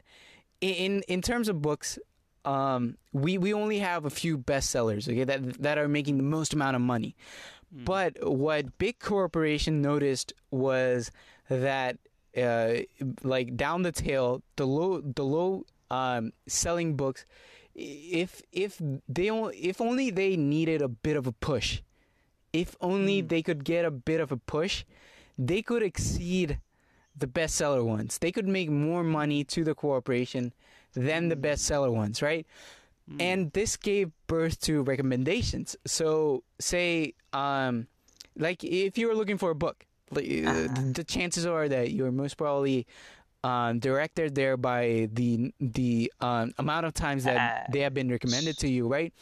[0.61, 1.99] in in terms of books,
[2.47, 6.53] um, we we only have a few bestsellers, okay, that that are making the most
[6.53, 7.15] amount of money.
[7.69, 11.11] But what big corporation noticed was
[11.49, 11.97] that,
[12.37, 12.75] uh,
[13.23, 17.25] like down the tail, the low the low um, selling books,
[17.75, 21.81] if if they if only they needed a bit of a push,
[22.53, 24.85] if only they could get a bit of a push,
[25.37, 26.59] they could exceed
[27.13, 28.19] the bestseller ones.
[28.19, 30.53] They could make more money to the corporation
[30.93, 32.45] than the bestseller ones, right?
[33.21, 35.77] And this gave birth to recommendations.
[35.85, 37.87] So, say, um,
[38.37, 42.11] like if you were looking for a book, like, uh, the chances are that you're
[42.11, 42.85] most probably
[43.45, 48.57] um, directed there by the the um, amount of times that they have been recommended
[48.57, 49.13] to you, right?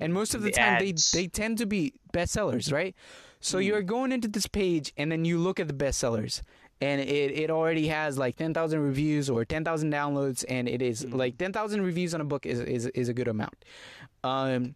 [0.00, 1.10] And most of the, The time, ads.
[1.12, 2.94] they they tend to be bestsellers, right?
[3.40, 6.40] So you're going into this page, and then you look at the bestsellers,
[6.80, 11.38] and it, it already has like 10,000 reviews or 10,000 downloads, and it is like
[11.38, 13.64] 10,000 reviews on a book is, is, is a good amount.
[14.22, 14.74] Um,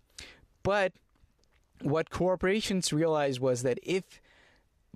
[0.62, 0.92] but
[1.82, 4.20] what corporations realized was that if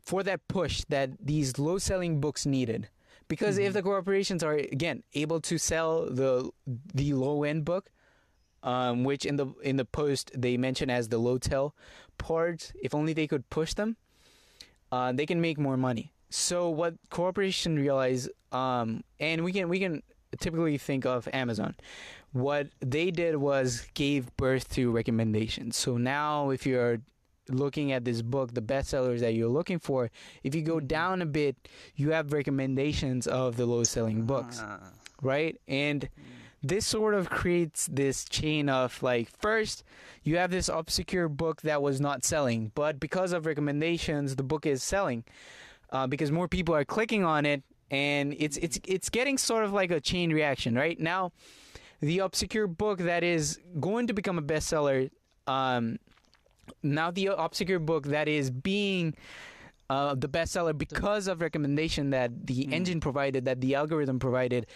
[0.05, 2.88] for that push that these low selling books needed,
[3.29, 6.51] because if the corporations are again able to sell the
[6.93, 7.91] the low end book,
[8.62, 11.75] um, which in the in the post they mention as the low tell
[12.19, 13.97] parts, if only they could push them,
[14.91, 16.12] uh, they can make more money.
[16.35, 20.03] So what corporation realize, um, and we can we can
[20.38, 21.75] typically think of Amazon.
[22.33, 25.77] What they did was gave birth to recommendations.
[25.77, 26.99] So now, if you're
[27.49, 30.11] looking at this book, the bestsellers that you're looking for,
[30.42, 31.57] if you go down a bit,
[31.97, 34.81] you have recommendations of the low selling books Ah,
[35.21, 35.61] right?
[35.68, 36.09] And
[36.62, 39.83] this sort of creates this chain of like first
[40.23, 44.64] you have this obscure book that was not selling, but because of recommendations, the book
[44.64, 45.25] is selling
[45.93, 49.73] uh, because more people are clicking on it, and it's it's it's getting sort of
[49.73, 50.99] like a chain reaction, right?
[50.99, 51.33] Now,
[52.01, 55.11] the obscure book that is going to become a bestseller.
[55.47, 55.99] Um,
[56.83, 59.15] now the obscure book that is being
[59.91, 64.67] uh, the bestseller because of recommendation that the engine provided, that the algorithm provided.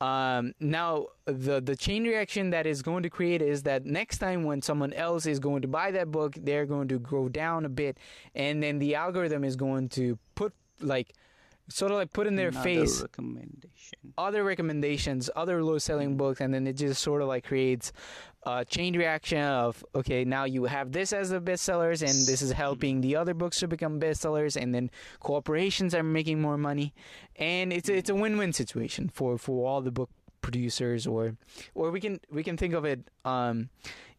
[0.00, 4.44] Um, now the the chain reaction that is going to create is that next time
[4.44, 7.68] when someone else is going to buy that book, they're going to go down a
[7.68, 7.98] bit,
[8.34, 11.12] and then the algorithm is going to put like
[11.70, 14.12] sort of like put in their another face recommendation.
[14.18, 17.92] other recommendations, other low selling books, and then it just sort of like creates
[18.44, 22.52] a chain reaction of okay, now you have this as the bestsellers, and this is
[22.52, 26.92] helping the other books to become bestsellers, and then corporations are making more money,
[27.36, 30.10] and it's a, it's a win win situation for for all the book
[30.42, 31.36] producers or
[31.74, 33.68] or we can we can think of it um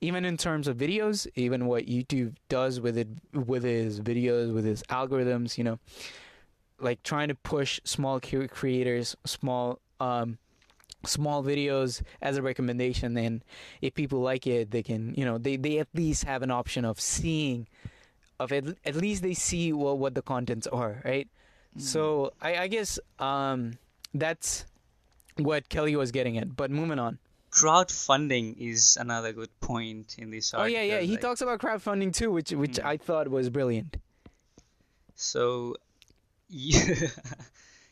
[0.02, 4.64] even in terms of videos even what youtube does with it with his videos with
[4.64, 5.80] his algorithms you know
[6.82, 10.38] like trying to push small creators, small um,
[11.06, 13.18] small videos as a recommendation.
[13.18, 13.44] And
[13.82, 16.86] if people like it, they can you know they, they at least have an option
[16.86, 17.68] of seeing
[18.40, 18.78] of it.
[18.86, 21.28] At least they see what what the contents are, right?
[21.78, 23.78] So I, I guess um,
[24.14, 24.66] that's
[25.38, 26.54] what Kelly was getting at.
[26.56, 27.18] But moving on.
[27.52, 31.00] crowdfunding is another good point in this Oh article yeah, yeah.
[31.02, 33.98] He like- talks about crowdfunding too, which which I thought was brilliant.
[35.16, 35.76] So,
[36.70, 37.08] you,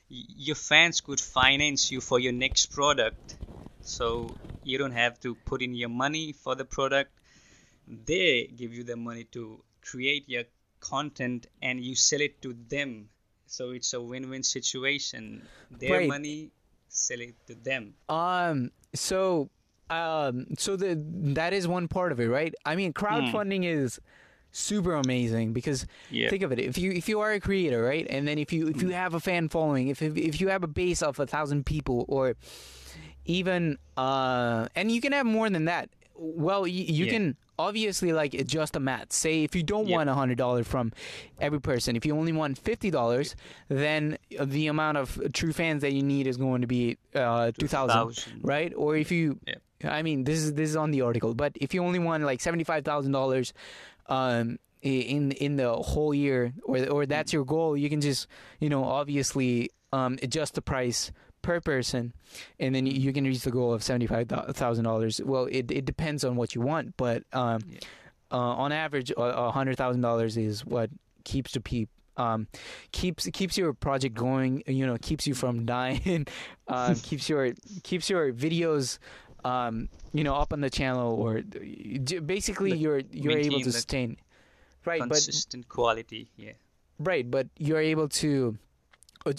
[0.09, 3.37] your fans could finance you for your next product.
[3.81, 7.11] So you don't have to put in your money for the product.
[8.07, 10.43] they give you the money to create your
[10.79, 13.09] content and you sell it to them
[13.47, 16.07] so it's a win-win situation their Right.
[16.07, 16.51] money
[16.87, 18.71] sell it to them Um.
[18.93, 19.49] So,
[19.89, 20.45] um.
[20.57, 20.91] So the
[21.39, 22.53] that is one part of it, right?
[22.65, 23.99] I mean, crowdfunding is
[24.51, 26.29] super amazing because Yeah.
[26.29, 26.59] think of it.
[26.59, 29.13] If you if you are a creator, right, and then if you if you have
[29.13, 32.35] a fan following, if if, if you have a base of a thousand people, or
[33.25, 35.89] even uh, and you can have more than that.
[36.15, 37.11] Well, you, you Yeah.
[37.11, 39.13] can obviously like adjust the math.
[39.13, 40.91] Say if you don't want a hundred dollars from
[41.39, 43.35] every person, if you only want fifty dollars,
[43.69, 47.67] then the amount of true fans that you need is going to be uh, two
[47.67, 47.97] thousand,
[48.43, 48.73] right?
[48.75, 49.39] Or if you.
[49.85, 52.41] I mean, this is this is on the article, but if you only want like
[52.41, 53.53] seventy five thousand dollars,
[54.09, 58.27] um, in in the whole year, or or that's your goal, you can just
[58.59, 62.13] you know obviously um adjust the price per person,
[62.59, 65.21] and then you, you can reach the goal of seventy five thousand dollars.
[65.23, 67.79] Well, it it depends on what you want, but um, Yeah.
[68.31, 70.89] uh, on average, hundred thousand dollars is what
[71.23, 71.89] keeps the peep.
[72.17, 72.47] Um,
[72.91, 74.63] keeps keeps your project going.
[74.67, 76.27] You know, keeps you from dying.
[76.67, 78.99] um, keeps your keeps your videos,
[79.45, 84.17] um, you know, up on the channel, or basically you're you're able to sustain.
[84.85, 86.53] Right, but consistent quality yeah
[86.99, 88.57] Right, but you're able to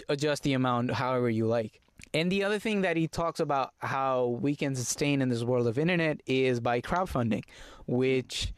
[0.09, 1.81] adjust the amount however you like.
[2.15, 5.67] And the other thing that he talks about how we can sustain in this world
[5.67, 7.45] of internet is by crowdfunding,
[7.87, 8.55] which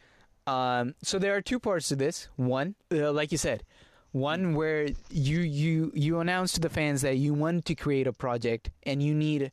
[0.47, 2.29] um, so there are two parts to this.
[2.37, 3.65] One, uh, like you said,
[4.13, 8.13] one where you you you announce to the fans that you want to create a
[8.13, 9.51] project and you need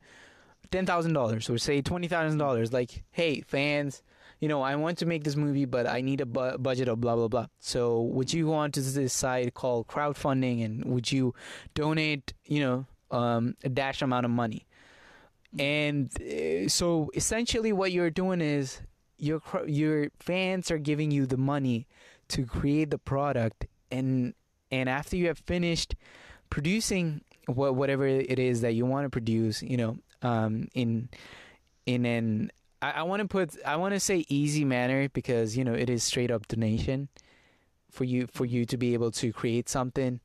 [0.71, 2.71] ten thousand dollars or say twenty thousand dollars.
[2.73, 4.01] Like, hey, fans,
[4.39, 7.01] you know, I want to make this movie, but I need a bu- budget of
[7.01, 7.47] blah blah blah.
[7.59, 11.33] So, would you want to this site called crowdfunding, and would you
[11.73, 14.65] donate, you know, um, a dash amount of money?
[15.57, 18.81] And uh, so, essentially, what you're doing is
[19.17, 21.87] your your fans are giving you the money
[22.29, 24.33] to create the product, and
[24.71, 25.95] and after you have finished
[26.49, 31.09] producing wha- whatever it is that you want to produce, you know, um, in
[31.85, 32.51] in an
[32.81, 35.89] I, I want to put I want to say easy manner because you know it
[35.89, 37.09] is straight up donation
[37.91, 40.19] for you for you to be able to create something.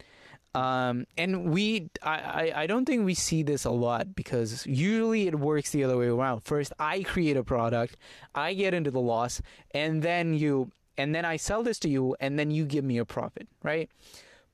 [0.55, 5.27] Um, and we I, I, I don't think we see this a lot because usually
[5.27, 6.41] it works the other way around.
[6.41, 7.97] First I create a product,
[8.35, 12.17] I get into the loss, and then you and then I sell this to you
[12.21, 13.91] and then you give me a profit, right?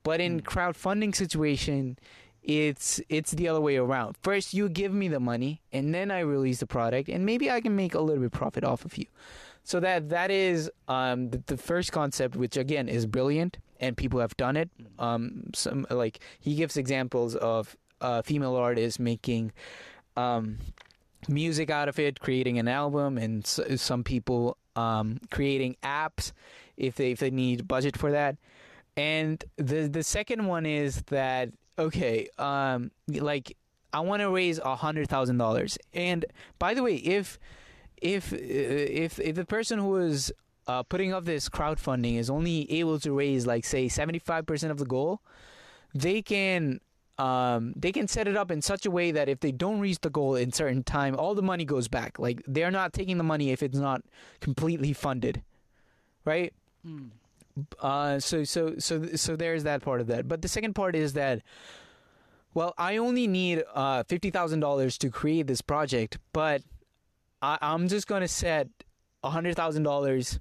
[0.03, 1.99] But in crowdfunding situation,
[2.43, 4.17] it's it's the other way around.
[4.23, 7.61] First you give me the money and then I release the product and maybe I
[7.61, 9.07] can make a little bit profit off of you.
[9.63, 14.21] So that that is um, the, the first concept, which again is brilliant, and people
[14.21, 14.71] have done it.
[14.99, 19.53] Um, some like he gives examples of uh, female artists making
[20.17, 20.59] um,
[21.29, 26.33] music out of it, creating an album, and s- some people um, creating apps
[26.77, 28.37] if they if they need budget for that.
[28.97, 33.57] And the the second one is that okay, um, like
[33.93, 35.79] I want to raise a hundred thousand dollars.
[35.93, 36.25] And
[36.59, 37.39] by the way, if
[37.97, 40.33] if uh, if if the person who is
[40.67, 44.71] uh, putting up this crowdfunding is only able to raise like say seventy five percent
[44.71, 45.21] of the goal,
[45.95, 46.81] they can
[47.19, 50.01] um, they can set it up in such a way that if they don't reach
[50.01, 52.19] the goal in certain time, all the money goes back.
[52.19, 54.03] Like they're not taking the money if it's not
[54.41, 55.43] completely funded,
[56.25, 56.53] right?
[57.81, 60.29] Uh, so so so so there's that part of that.
[60.29, 61.43] But the second part is that,
[62.55, 66.63] well, I only need uh fifty thousand dollars to create this project, but
[67.43, 68.69] I, I'm just gonna set
[69.23, 70.41] a hundred thousand dollars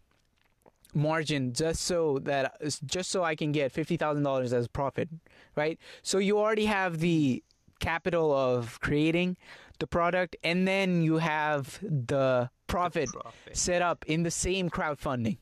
[0.93, 5.10] margin just so that just so I can get fifty thousand dollars as profit,
[5.56, 5.78] right?
[6.02, 7.43] So you already have the
[7.80, 9.38] capital of creating
[9.80, 13.58] the product, and then you have the profit profit.
[13.58, 15.38] set up in the same crowdfunding.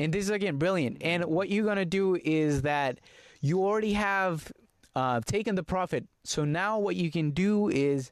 [0.00, 0.98] And this is again brilliant.
[1.02, 3.00] And what you're gonna do is that
[3.40, 4.50] you already have
[4.96, 6.06] uh, taken the profit.
[6.24, 8.10] So now what you can do is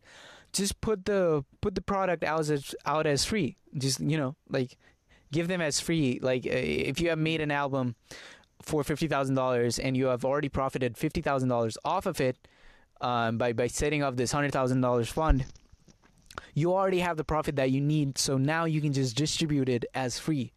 [0.52, 3.56] just put the put the product out as out as free.
[3.76, 4.76] Just you know like
[5.32, 6.18] give them as free.
[6.20, 7.96] Like uh, if you have made an album
[8.60, 12.36] for fifty thousand dollars and you have already profited fifty thousand dollars off of it
[13.00, 15.46] um, by by setting up this hundred thousand dollars fund,
[16.54, 18.18] you already have the profit that you need.
[18.18, 20.52] So now you can just distribute it as free,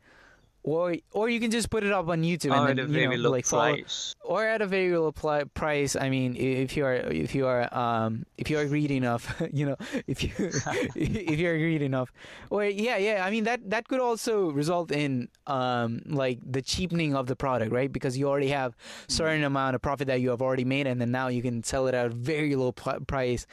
[0.64, 3.00] or or you can just put it up on YouTube and at a then you
[3.08, 4.16] very know low like follow, price.
[4.24, 5.96] or at a very low pli- price.
[5.96, 9.66] I mean, if you are if you are um if you are greedy enough, you
[9.66, 9.76] know,
[10.08, 10.32] if you
[10.96, 12.14] if you're greedy enough,
[12.50, 13.26] or yeah, yeah.
[13.26, 17.72] I mean that that could also result in um like the cheapening of the product,
[17.72, 17.92] right?
[17.92, 18.76] Because you already have
[19.08, 21.88] certain amount of profit that you have already made, and then now you can sell
[21.88, 23.48] it at a very low pl- price.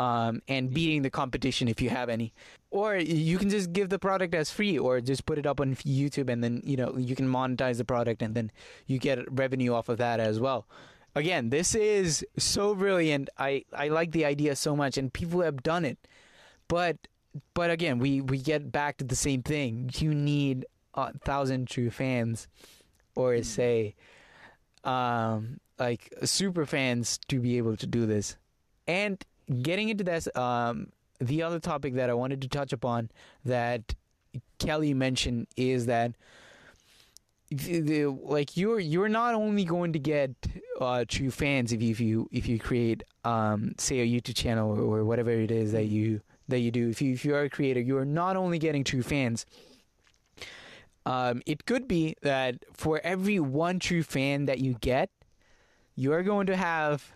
[0.00, 2.32] Um, and beating the competition if you have any.
[2.70, 5.74] Or you can just give the product as free, or just put it up on
[5.76, 8.50] YouTube, and then you know you can monetize the product, and then
[8.86, 10.66] you get revenue off of that as well.
[11.14, 13.28] Again, this is so brilliant.
[13.36, 15.98] I I like the idea so much, and people have done it,
[16.66, 16.96] but
[17.52, 19.90] but again, we we get back to the same thing.
[19.98, 22.48] You need a thousand true fans,
[23.16, 23.96] or say,
[24.84, 28.38] um, like super fans to be able to do this.
[28.86, 29.22] And
[29.62, 30.88] getting into this, um,
[31.20, 33.10] the other topic that I wanted to touch upon
[33.44, 33.94] that
[34.58, 36.12] Kelly mentioned is that
[37.50, 40.30] like you're you're not only going to get
[40.80, 44.70] uh, true fans if you if you if you create um, say a YouTube channel
[44.70, 46.88] or, or whatever it is that you that you do.
[46.88, 49.46] If you if you are a creator, you are not only getting true fans.
[51.06, 55.10] Um, it could be that for every one true fan that you get,
[55.96, 57.12] you are going to have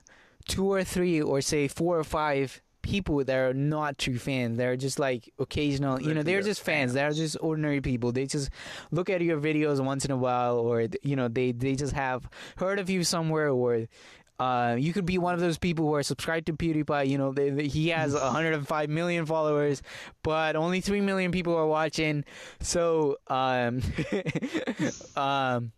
[0.47, 4.59] two or three, or say four or five people that are not true fans.
[4.59, 6.92] They're just like occasional, you know, they're just fans.
[6.92, 8.12] They're just ordinary people.
[8.12, 8.51] They just
[8.90, 12.28] look at your videos once in a while, or you know, they they just have
[12.57, 13.88] heard of you somewhere, or
[14.38, 17.09] uh, you could be one of those people who are subscribed to PewDiePie.
[17.09, 19.82] You know, they, they, he has 105 million followers,
[20.22, 22.24] but only three million people are watching.
[22.61, 23.80] So, um,
[25.16, 25.72] um,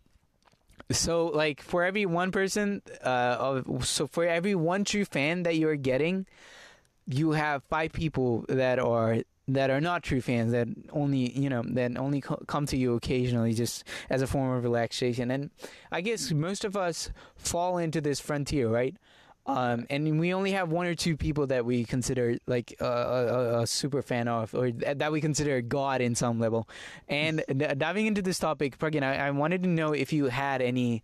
[0.91, 5.75] so like for every one person, uh, so for every one true fan that you're
[5.75, 6.25] getting,
[7.07, 9.17] you have five people that are
[9.49, 13.53] that are not true fans that only you know that only come to you occasionally
[13.53, 15.31] just as a form of relaxation.
[15.31, 15.49] And
[15.91, 18.95] i guess most of us fall into this frontier right
[19.47, 23.61] um, and we only have one or two people that we consider like a, a,
[23.61, 26.67] a, super fan of, or that we consider God in some level.
[27.07, 27.41] And
[27.77, 31.01] diving into this topic, Pragyan, I, I wanted to know if you had any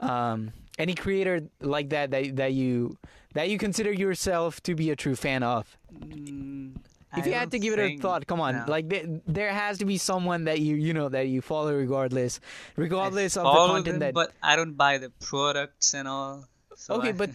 [0.00, 2.98] um, any creator like that that that you
[3.34, 5.78] that you consider yourself to be a true fan of.
[5.96, 6.74] Mm,
[7.16, 8.64] if you had to give it a thought, come on, no.
[8.66, 12.40] like there, there has to be someone that you you know that you follow regardless,
[12.74, 14.14] regardless I of the content them, that.
[14.14, 16.48] But I don't buy the products and all.
[16.84, 17.30] So Okay, I- but-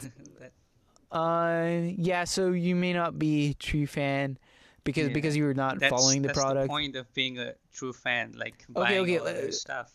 [1.11, 2.23] Uh, yeah.
[2.23, 4.37] So you may not be true fan
[4.85, 5.13] because Yeah.
[5.17, 6.69] because you're not that's, following the that's product.
[6.69, 9.89] the point of being a true fan, like Okay, buying okay, uh, stuff.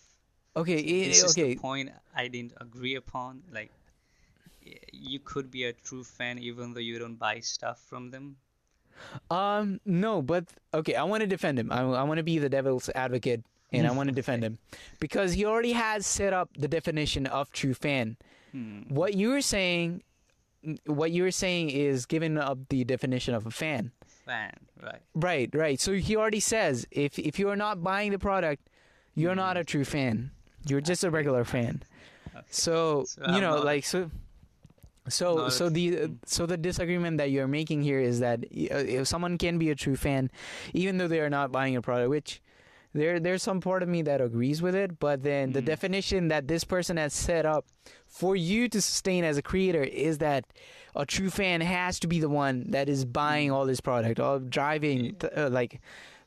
[0.56, 1.54] Okay, i- This is okay.
[1.54, 3.42] the point I didn't agree upon.
[3.54, 3.70] Like,
[4.90, 8.34] you could be a true fan even though you don't buy stuff from them.
[9.30, 11.70] Um, no, but okay, I want to defend him.
[11.70, 14.58] I, I want to be the devil's advocate, and I want to defend him
[14.98, 18.16] because he already has set up the definition of true fan.
[18.54, 18.82] Hmm.
[18.88, 20.02] What you were saying,
[20.86, 23.90] what you were saying is giving up the definition of a fan.
[24.24, 25.02] Fan, right?
[25.14, 25.80] Right, right.
[25.80, 28.62] So he already says if if you are not buying the product,
[29.14, 30.30] you're not a true fan.
[30.66, 31.82] You're just a regular fan.
[32.50, 34.10] So, So you I'm know, like so.
[35.08, 39.06] So so the true- so the disagreement that you're making here is that uh, if
[39.06, 40.30] someone can be a true fan,
[40.72, 42.40] even though they are not buying a product, which
[42.94, 45.66] there there's some part of me that agrees with it, but then the Mm.
[45.66, 47.66] definition that this person has set up
[48.06, 50.44] for you to sustain as a creator is that
[50.94, 54.38] a true fan has to be the one that is buying all this product or
[54.38, 55.80] driving th- uh, like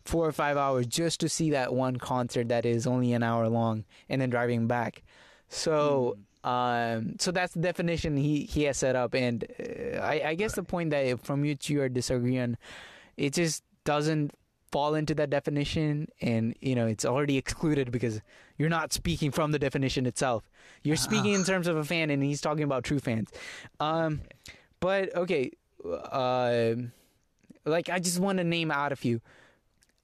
[0.04, 3.48] four or five hours just to see that one concert that is only an hour
[3.50, 5.04] long and then driving back.
[5.50, 10.36] So um, so that's the definition he, he has set up, and uh, I, I
[10.36, 12.58] guess the point that from you you are disagreeing,
[13.18, 14.32] it just doesn't
[14.78, 18.22] fall into that definition, and you know it's already excluded because
[18.60, 20.44] you're not speaking from the definition itself.
[20.84, 23.30] You're speaking in terms of a fan, and he's talking about true fans.
[23.80, 24.22] Um,
[24.80, 25.50] but okay,
[25.84, 26.76] uh,
[27.66, 29.20] like I just want to name out a few.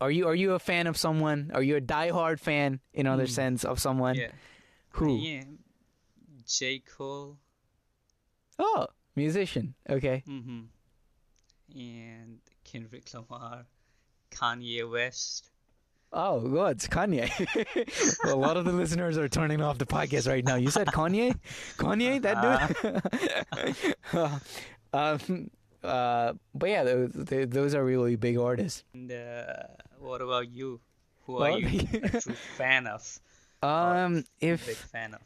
[0.01, 1.51] Are you are you a fan of someone?
[1.53, 3.37] Are you a diehard fan in other Hmm.
[3.41, 4.15] sense of someone?
[4.15, 4.31] Yeah.
[4.97, 5.15] Who?
[5.17, 5.43] Yeah.
[6.47, 6.79] J.
[6.79, 7.37] Cole.
[8.57, 9.75] Oh, musician.
[9.87, 10.23] Okay.
[10.27, 10.61] Mm-hmm.
[11.79, 13.65] And Kendrick Lamar.
[14.33, 15.49] Kanye West.
[16.15, 17.25] Oh, God, it's Kanye.
[18.31, 20.55] a lot of the listeners are turning off the podcast right now.
[20.55, 21.35] You said Kanye?
[21.77, 22.37] Kanye, that
[23.63, 23.93] dude?
[24.93, 25.49] um,
[25.83, 27.11] uh, but yeah, those,
[27.49, 28.83] those are really big artists.
[28.93, 29.53] And uh,
[29.99, 30.79] what about you?
[31.25, 33.19] Who Well, are you a true fan of?
[33.63, 35.21] Um, if Big fan of.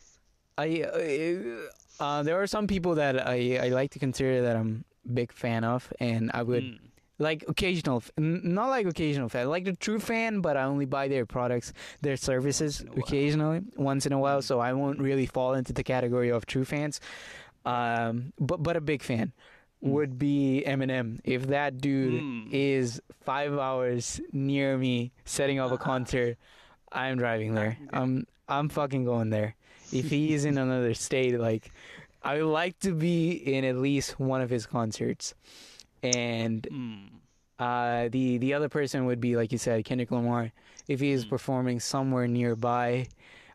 [0.58, 4.86] I, uh, uh, there are some people that I, I like to consider that I'm
[5.12, 6.80] big fan of, and I would Mm.
[7.20, 11.26] Like occasional, not like occasional fan, like the true fan, but I only buy their
[11.26, 13.04] products, their services while.
[13.04, 14.42] occasionally, once in a while.
[14.42, 17.00] So I won't really fall into the category of true fans.
[17.66, 19.34] Um, but but a big fan
[19.84, 19.90] Mm.
[19.92, 21.20] would be Eminem.
[21.24, 22.50] If that dude Mm.
[22.52, 26.38] is five hours near me setting up a concert,
[26.92, 27.78] I'm driving there.
[27.94, 29.56] I'm I'm fucking going there.
[29.92, 31.72] If he is in another state, like
[32.24, 35.36] I would like to be in at least one of his concerts.
[36.04, 37.08] And Mm.
[37.60, 40.52] uh, the the other person would be like you said, Kendrick Lamar.
[40.88, 41.30] If he is Mm.
[41.30, 43.08] performing somewhere nearby,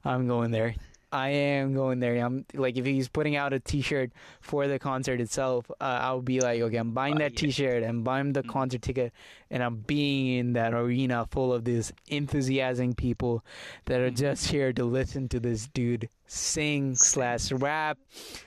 [0.05, 0.75] I'm going there.
[1.15, 2.17] I am going there.
[2.25, 6.41] I'm like if he's putting out a T-shirt for the concert itself, uh, I'll be
[6.41, 7.41] like, okay, I'm buying Uh, that yeah.
[7.41, 8.49] T-shirt and buying the Mm.
[8.49, 9.13] concert ticket,
[9.51, 13.45] and I'm being in that arena full of these enthusiastic people
[13.85, 14.17] that are Mm.
[14.17, 17.99] just here to listen to this dude sing slash rap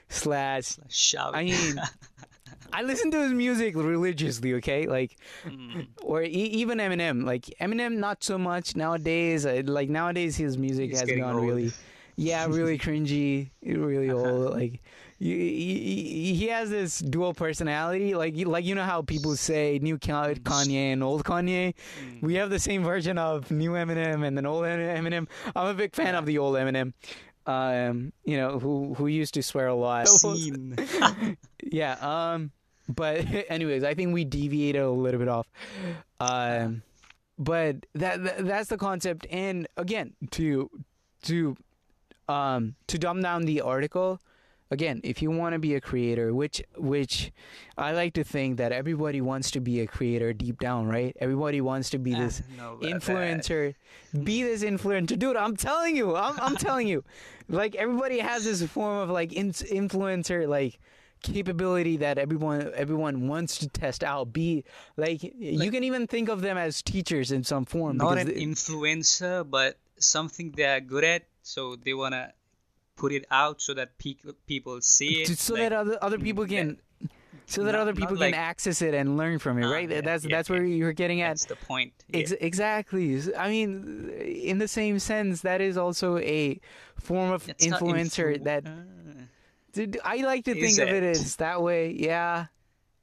[0.09, 0.77] slash.
[0.89, 1.35] Shout.
[1.35, 1.75] I mean,
[2.73, 4.53] I listen to his music religiously.
[4.55, 5.87] Okay, like Mm.
[6.03, 7.23] or e- even Eminem.
[7.25, 9.45] Like Eminem, not so much nowadays.
[9.45, 11.45] Uh, Like nowadays, his music He's has gone old.
[11.45, 11.71] really,
[12.15, 14.51] yeah, really cringy, really old.
[14.53, 14.81] Like
[15.17, 18.15] you, he, he has this dual personality.
[18.15, 21.73] Like you- like you know how people say new Kanye and old Kanye.
[21.73, 22.21] Mm.
[22.21, 25.27] We have the same version of new Eminem and then old Eminem.
[25.55, 26.93] I'm a big fan of the old Eminem.
[27.47, 30.07] Um, you know who who used to swear a lot.
[30.07, 30.75] Scene.
[31.63, 31.97] Yeah.
[32.01, 32.51] Um.
[32.87, 35.47] But anyways, I think we deviated a little bit off.
[36.19, 36.83] Um.
[37.37, 39.27] But that, that that's the concept.
[39.29, 40.69] And again, to
[41.23, 41.57] to
[42.29, 44.19] um to dumb down the article.
[44.71, 47.31] Again, if you want to be a creator, which which
[47.77, 51.15] I like to think that everybody wants to be a creator deep down, right?
[51.19, 53.01] Everybody wants to be Ah, this no, about that.
[53.01, 53.75] influencer
[54.23, 57.03] be this influencer dude i'm telling you i'm, I'm telling you
[57.49, 60.79] like everybody has this form of like in- influencer like
[61.21, 64.63] capability that everyone everyone wants to test out be
[64.95, 68.35] like, you can even think of them as teachers in some form Not an they-
[68.45, 72.33] influencer, but something they're good at, so they wanna
[72.95, 74.15] put it out so that pe-
[74.47, 75.37] people see it.
[75.37, 76.77] so like- that other other people can
[77.47, 79.89] so that Not- other people like- can access it and learn from it Ah, right
[79.89, 81.93] yeah, that's yeah, that's where you're getting at That's the point.
[82.09, 82.19] Yeah.
[82.21, 83.21] Ex- exactly.
[83.37, 86.59] I mean, in the same sense, that is also a
[86.99, 88.63] form of influencer influ- that.
[89.73, 91.17] Dude, I like to think of it it?
[91.17, 91.91] as that way.
[91.91, 92.45] Yeah,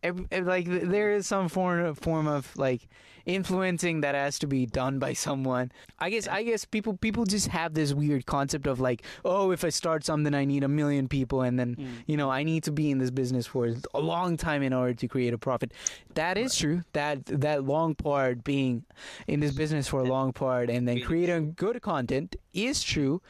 [0.02, 2.88] like there is some form of, form of like
[3.26, 5.72] influencing that has to be done by someone.
[5.98, 9.64] I guess I guess people people just have this weird concept of like, oh, if
[9.64, 11.88] I start something, I need a million people, and then Mm.
[12.06, 14.94] you know I need to be in this business for a long time in order
[14.94, 15.72] to create a profit.
[16.14, 16.82] That is true.
[16.92, 18.84] That that long part being
[19.26, 23.22] in this business for a long part and then creating good content is true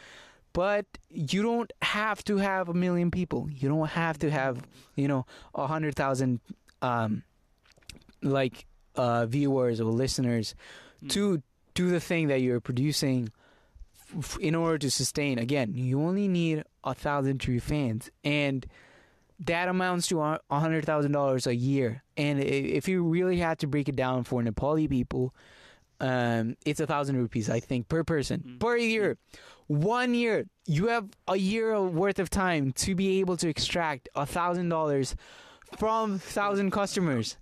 [0.54, 3.48] but you don't have to have a million people.
[3.50, 4.60] You don't have to have,
[4.96, 5.24] you know,
[5.54, 6.40] a hundred thousand,
[6.82, 7.22] um,
[8.22, 8.66] like
[8.96, 10.54] uh, viewers or listeners
[11.04, 11.10] Mm.
[11.10, 11.42] to
[11.74, 13.30] do the thing that you're producing.
[14.18, 18.66] F- in order to sustain, again, you only need a thousand true fans, and
[19.40, 22.02] that amounts to a a hundred thousand dollars a year.
[22.16, 25.34] And if you really had to break it down for Nepali people,
[26.00, 28.60] um, it's a thousand rupees, I think, per person Mm.
[28.60, 29.16] per year.
[29.68, 34.26] One year, you have a year worth of time to be able to extract a
[34.26, 35.16] thousand dollars
[35.78, 37.38] from thousand customers.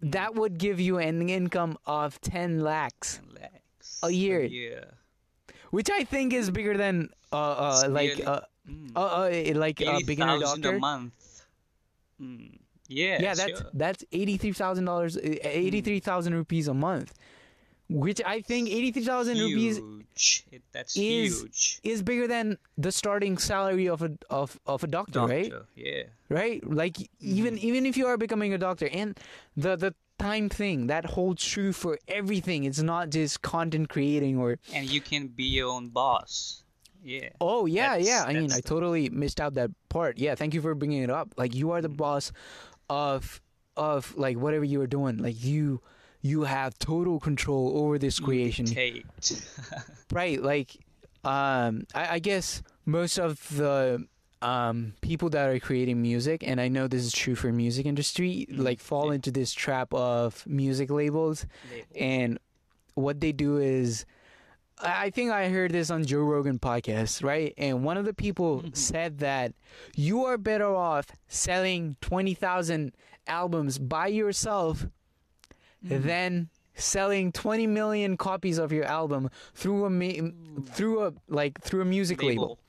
[0.00, 4.42] That would give you an income of ten lakhs, Ten lakhs A year.
[4.42, 4.84] Yeah.
[5.70, 8.92] which I think is bigger than uh, uh like uh, Mm.
[8.96, 10.76] uh, uh like a beginner doctor.
[10.76, 11.12] a month.
[12.18, 12.58] Mm.
[12.88, 13.20] Yeah.
[13.20, 13.70] yeah, that's sure.
[13.74, 17.12] that's eighty three thousand dollars, eighty three thousand rupees a month,
[17.90, 19.80] which I think eighty three thousand rupees.
[20.50, 21.80] It, that's is- huge.
[21.82, 25.52] is bigger than the starting salary of a of of a doctor, right?
[25.76, 26.04] Yeah.
[26.34, 26.58] Right?
[26.66, 29.14] Like even even if you are becoming a doctor, and
[29.56, 32.64] the the time thing that holds true for everything.
[32.64, 36.62] It's not just content creating or And you can be your own boss.
[37.04, 37.28] Yeah.
[37.40, 38.24] oh yeah That's- yeah.
[38.26, 40.18] I mean that's I totally missed out that part.
[40.18, 41.34] Yeah, thank you for bringing it up.
[41.36, 42.32] Like you are the boss
[42.88, 43.40] of
[43.76, 45.18] of like whatever you are doing.
[45.18, 45.82] Like you
[46.22, 48.64] you have total control over this creation.
[50.12, 50.76] right like
[51.24, 54.06] um I, I guess most of the
[54.42, 58.46] um people that are creating music and i know this is true for music industry
[58.50, 61.86] Mm, like fall into this trap of music labels Label.
[61.98, 62.38] and
[62.94, 64.04] what they do is
[64.82, 67.54] I think I heard this on Joe Rogan podcast, right?
[67.56, 68.76] And one of the people Mhm.
[68.76, 69.54] said that
[69.94, 72.92] you are better off selling 20,000
[73.28, 74.88] albums by yourself
[75.86, 76.02] Mhm.
[76.02, 80.30] than selling 20 million copies of your album through a ma-
[80.66, 82.56] through a like through a music label.
[82.56, 82.63] Hmm.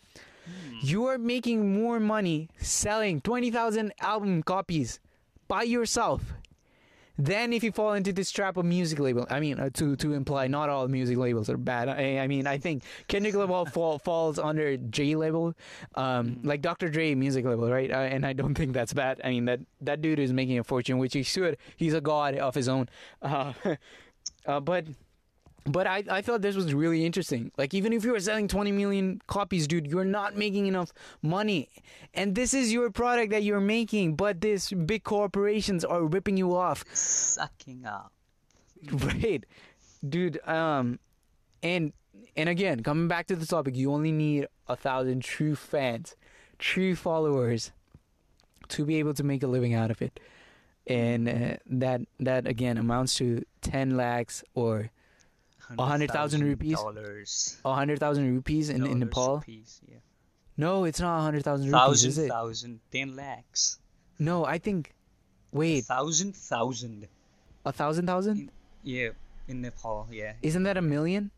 [0.83, 4.99] You are making more money selling 20,000 album copies
[5.47, 6.21] by yourself
[7.17, 9.25] than if you fall into this trap of music label.
[9.29, 11.87] I mean, uh, to to imply not all music labels are bad.
[11.87, 15.53] I, I mean, I think Kendrick Lamar fall, falls under J label,
[15.95, 16.45] um, Mm.
[16.45, 16.89] like Dr.
[16.89, 17.89] Dre music label, right?
[17.89, 19.21] Uh, and I don't think that's bad.
[19.23, 21.57] I mean, that that dude is making a fortune, which he should.
[21.77, 22.89] He's a god of his own.
[23.21, 23.53] Uh,
[24.45, 24.85] uh, but
[25.65, 27.51] but I, I thought this was really interesting.
[27.57, 30.93] Like, even if you were selling 20 million copies, dude, you're not making enough
[31.23, 31.69] money.
[32.13, 36.55] And this is your product that you're making, but these big corporations are ripping you
[36.55, 36.85] off.
[36.93, 38.11] Sucking up.
[38.91, 39.43] Right.
[40.07, 40.99] Dude, um,
[41.63, 41.93] and,
[42.35, 46.15] and again, coming back to the topic, you only need a thousand true fans,
[46.59, 47.71] true followers
[48.67, 50.19] to be able to make a living out of it.
[50.85, 54.91] And uh, that, that again amounts to 10 lakhs or
[55.79, 56.75] hundred thousand rupees?
[56.77, 57.57] Dollars.
[57.65, 59.35] a hundred thousand rupees in, in Nepal.
[59.37, 59.97] rupees, yeah.
[60.57, 62.29] No, it's not a hundred thousand rupees, Thousand, is it?
[62.29, 63.79] thousand, ten lakhs.
[64.19, 64.93] No, I think.
[65.51, 67.07] Wait, Thousand, thousand.
[67.65, 68.51] a thousand thousand?
[68.83, 69.09] Yeah,
[69.47, 70.33] in Nepal, yeah.
[70.41, 71.31] Isn't that a million?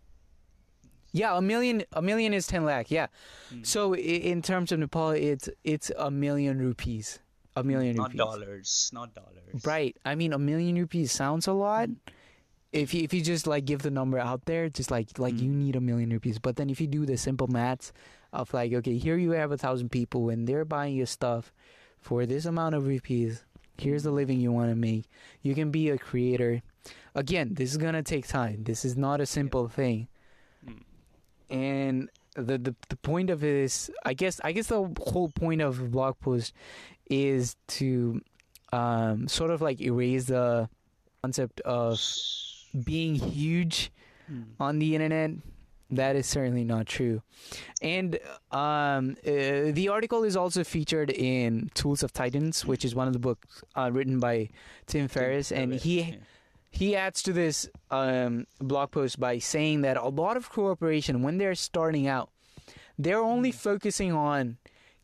[1.14, 1.84] Yeah, a million.
[1.94, 2.92] A million is ten lakh.
[2.92, 3.08] Yeah.
[3.54, 3.66] Mm.
[3.66, 7.20] So i- in terms of Nepal, it's it's a million rupees.
[7.56, 8.18] A million Not rupees.
[8.20, 9.66] dollars, not dollars.
[9.66, 9.96] Right.
[10.06, 11.90] I mean, a million rupees sounds a lot.
[12.74, 15.50] If you, if you just like give the number out there, just like like you
[15.50, 15.56] Mm.
[15.56, 16.38] need a million rupees.
[16.40, 17.94] But then if you do the simple maths
[18.34, 21.54] of like, okay, here you have a thousand people and they're buying your stuff
[22.00, 23.46] for this amount of rupees.
[23.78, 25.06] Here's the living you want to make.
[25.42, 26.62] You can be a creator.
[27.16, 28.64] Again, this is gonna take time.
[28.64, 30.08] This is not a simple thing.
[30.68, 30.84] Mm.
[31.50, 35.92] And the, the the point of this, I guess, I guess the whole point of
[35.92, 36.54] blog post
[37.10, 38.22] is to
[38.74, 40.70] um, sort of like erase the
[41.24, 41.98] concept of
[42.86, 43.92] being huge
[44.32, 44.44] Mm.
[44.60, 45.32] on the internet.
[45.90, 47.22] That is certainly not true.
[47.82, 48.20] And
[48.52, 53.14] um, uh, the article is also featured in Tools of Titans, which is one of
[53.14, 54.50] the books uh, written by
[54.86, 56.16] Tim Ferriss, and he Yeah.
[56.72, 61.38] he adds to this um, blog post by saying that a lot of corporation when
[61.38, 62.30] they're starting out
[63.00, 64.58] they're only focusing on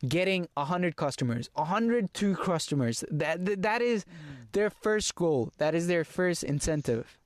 [0.05, 4.03] getting 100 customers 102 customers that that- that is
[4.51, 7.18] their first goal that is their first incentive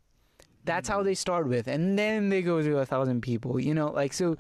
[0.68, 3.88] that's how they start with and then they go to a thousand people you know
[3.92, 4.36] like so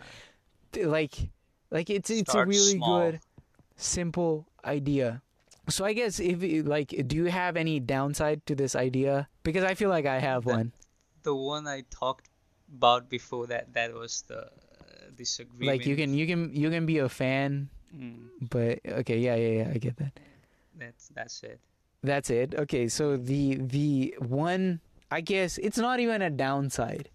[0.84, 1.30] like
[1.72, 3.00] like it's it's a really small.
[3.12, 3.20] good
[3.76, 5.22] simple idea
[5.70, 9.74] so i guess if like do you have any downside to this idea because i
[9.74, 10.72] feel like i have That- one
[11.28, 12.32] The one I talked
[12.72, 15.68] about before that, that was the uh, disagreement.
[15.68, 19.64] like you can you can you can be a fan Mm, but okay yeah yeah
[19.64, 20.20] yeah i get that
[20.76, 21.60] that's that's it.
[22.04, 22.54] That's it.
[22.68, 24.80] Okay, so the the one
[25.12, 27.10] I guess it's not even a downside.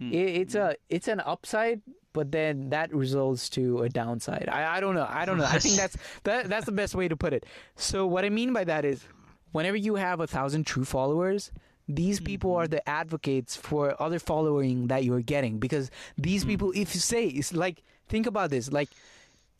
[0.00, 1.82] Mm, It, it's a it's an upside,
[2.12, 4.48] but then that results to a downside.
[4.50, 5.06] I, I don't know.
[5.08, 5.44] I don't know.
[5.48, 7.44] I think that's that that's the best way to put it.
[7.76, 9.04] So what I mean by that is
[9.52, 11.52] whenever you have a thousand true followers,
[11.88, 16.94] these people are the advocates for other following that you're getting because these people if
[16.94, 18.88] you say it's like think about this like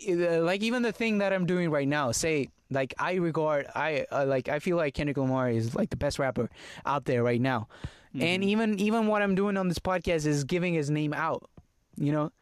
[0.08, 4.06] uh, like even the thing that I'm doing right now, say like I regard I
[4.10, 6.50] uh, like I feel like Kendrick Lamar is like the best rapper
[6.84, 7.68] out there right now,
[8.12, 8.46] and Mhm.
[8.46, 11.48] even even what I'm doing on this podcast is giving his name out,
[11.96, 12.32] you know.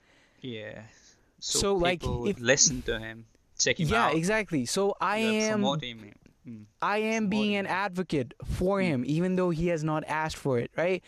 [0.40, 0.82] Yeah.
[1.38, 3.26] So, So, like, if- listen to him,
[3.58, 4.12] check him yeah, out.
[4.12, 4.64] Yeah, exactly.
[4.66, 5.62] So I am.
[5.62, 6.64] Mm.
[6.80, 10.70] I am being an advocate for him, even though he has not asked for it,
[10.76, 11.02] right?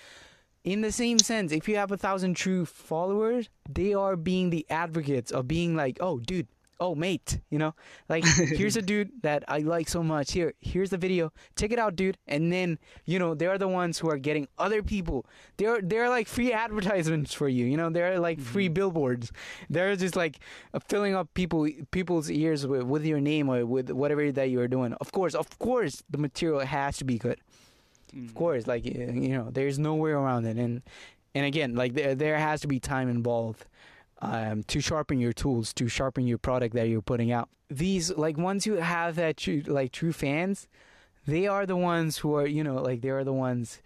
[0.63, 4.65] In the same sense, if you have a thousand true followers, they are being the
[4.71, 6.47] advocates of being like, oh, dude,
[6.81, 7.75] oh, mate, you know,
[8.09, 10.33] like here's a dude that I like so much.
[10.33, 11.33] Here, here's the video.
[11.57, 12.19] Check it out, dude.
[12.27, 15.27] And then, you know, they're the ones who are getting other people.
[15.57, 17.65] They're they're like free advertisements for you.
[17.65, 19.33] You know, they're like free billboards.
[19.71, 20.39] They're just like
[20.73, 24.69] uh, filling up people people's ears with, with your name or with whatever that you're
[24.69, 24.93] doing.
[24.95, 27.41] Of course, of course, the material has to be good.
[28.15, 28.29] Mm.
[28.29, 30.57] Of course, like you know, there's no way around it.
[30.57, 30.83] And
[31.35, 33.67] and again, like there there has to be time involved
[34.25, 37.49] um, to sharpen your tools, to sharpen your product that you're putting out.
[37.71, 40.69] These like ones you have that true like true fans,
[41.27, 43.81] they are the ones who are you know like they are the ones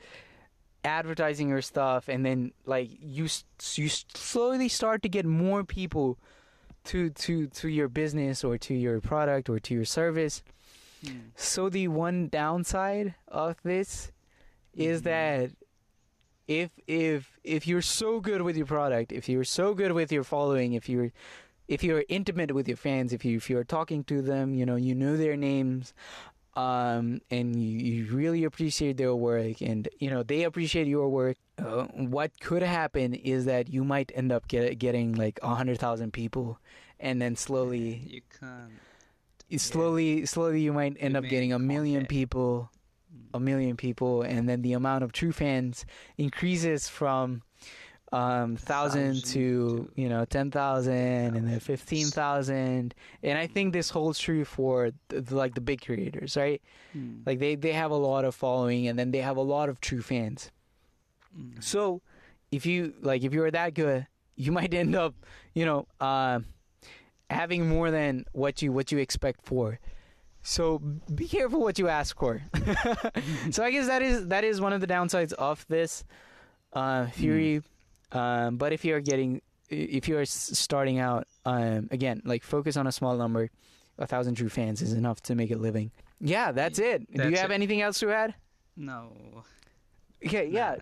[0.84, 3.28] advertising your stuff, and then like you
[3.74, 6.18] you slowly start to get more people
[6.84, 10.42] to to to your business or to your product or to your service.
[11.04, 11.30] Mm.
[11.36, 14.10] So the one downside of this
[14.74, 15.04] is Mhm.
[15.04, 15.50] that
[16.48, 20.24] if if if you're so good with your product, if you're so good with your
[20.24, 21.12] following, if you're
[21.68, 24.76] if you're intimate with your fans, if you if you're talking to them, you know,
[24.76, 25.92] you know their names,
[26.56, 31.36] um, and you, you really appreciate their work, and you know they appreciate your work.
[31.58, 35.78] Uh, what could happen is that you might end up get, getting like a hundred
[35.78, 36.58] thousand people,
[36.98, 38.80] and then slowly You can't.
[39.60, 42.08] slowly slowly you might end You up getting a million content.
[42.08, 42.70] people.
[43.34, 45.84] A million people and then the amount of true fans
[46.16, 47.42] increases from
[48.10, 49.42] um thousand Thousand to
[49.86, 54.46] to- you know ten thousand and then fifteen thousand and i think this holds true
[54.46, 56.62] for the, the, like the big creators right
[56.96, 57.20] Mm.
[57.26, 59.78] like they they have a lot of following and then they have a lot of
[59.80, 60.50] true fans
[61.38, 61.62] Mm.
[61.62, 62.00] so
[62.50, 64.06] if you like if you're that good,
[64.36, 65.14] you might end up,
[65.52, 66.40] you know, uh,
[67.28, 69.78] having more than what you what you expect for.
[70.48, 70.78] So
[71.14, 72.42] be careful what you ask for.
[73.50, 76.04] so I guess that is that is one of the downsides of this
[76.72, 77.62] uh, theory.
[78.12, 82.92] Um, but if you're getting if you're starting out, um, again, like focus on a
[82.92, 83.50] small number.
[83.98, 85.90] A thousand true fans is enough to make a living.
[86.20, 87.12] Yeah, that's it.
[87.12, 87.54] Do you have it.
[87.54, 88.32] anything else to add?
[88.76, 89.12] No.
[90.24, 90.76] Okay, yeah,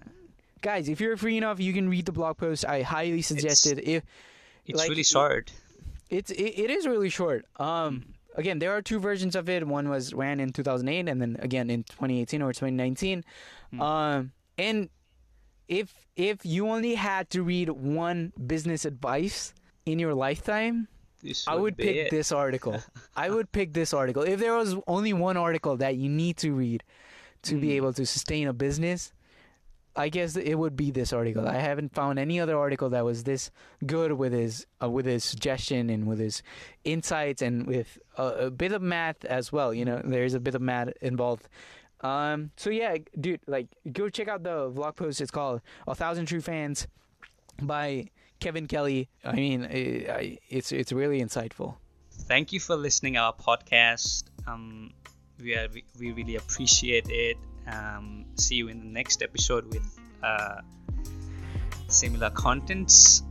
[0.61, 2.65] guys, if you're free enough, you can read the blog post.
[2.67, 3.79] I highly suggest it.
[3.89, 4.05] If
[4.67, 5.51] It's Like, really short.
[6.11, 7.47] it's it, it is really short.
[7.57, 8.11] Um, Mm-hmm.
[8.37, 9.67] Again, there are two versions of it.
[9.67, 13.25] One was ran in 2008, and then again in 2018 or 2019.
[13.75, 13.81] Mm.
[13.81, 14.89] Um, and
[15.69, 19.53] if if you only had to read one business advice
[19.85, 20.89] in your lifetime,
[21.47, 22.11] I would pick it.
[22.11, 22.81] this article.
[23.17, 24.23] I would pick this article.
[24.23, 26.83] If there was only one article that you need to read
[27.43, 27.77] to be Mm.
[27.79, 29.13] able to sustain a business,
[29.97, 31.49] I guess it would be this article.
[31.49, 33.51] I haven't found any other article that was this
[33.87, 36.43] good with his uh, with his suggestion and with his
[36.85, 39.73] insights and with a, a bit of math as well.
[39.73, 41.49] You know, there's a bit of math involved.
[42.03, 45.21] Um, so yeah, dude, like go check out the blog post.
[45.21, 46.87] It's called "A Thousand True Fans"
[47.63, 49.09] by Kevin Kelly.
[49.25, 51.77] I mean, i I- it's it's really insightful.
[52.13, 54.25] Thank you for listening our podcast.
[54.47, 54.93] Um,
[55.41, 55.69] we are
[55.99, 57.37] we really appreciate it.
[57.71, 60.61] Um, see you in the next episode with uh,
[61.89, 63.23] similar contents,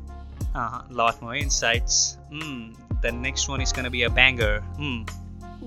[0.53, 2.17] a uh, lot more insights.
[2.31, 4.63] Mm, the next one is gonna be a banger.
[4.79, 5.09] Mm.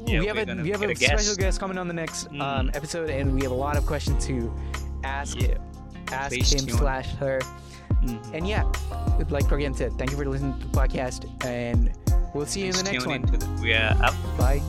[0.06, 1.12] Yeah, we have a we have a, a guest.
[1.12, 2.76] special guest coming on the next um, Mm.
[2.76, 4.52] episode, and we have a lot of questions to
[5.04, 5.56] ask Yeah.
[6.12, 7.40] ask Please him slash her.
[8.04, 8.34] Mhm.
[8.34, 8.62] And yeah,
[9.30, 11.90] like Pragyan said, thank you for listening to the podcast, and
[12.34, 13.22] we'll see you in the next one.
[13.22, 14.14] the- we are up.
[14.38, 14.62] Bye.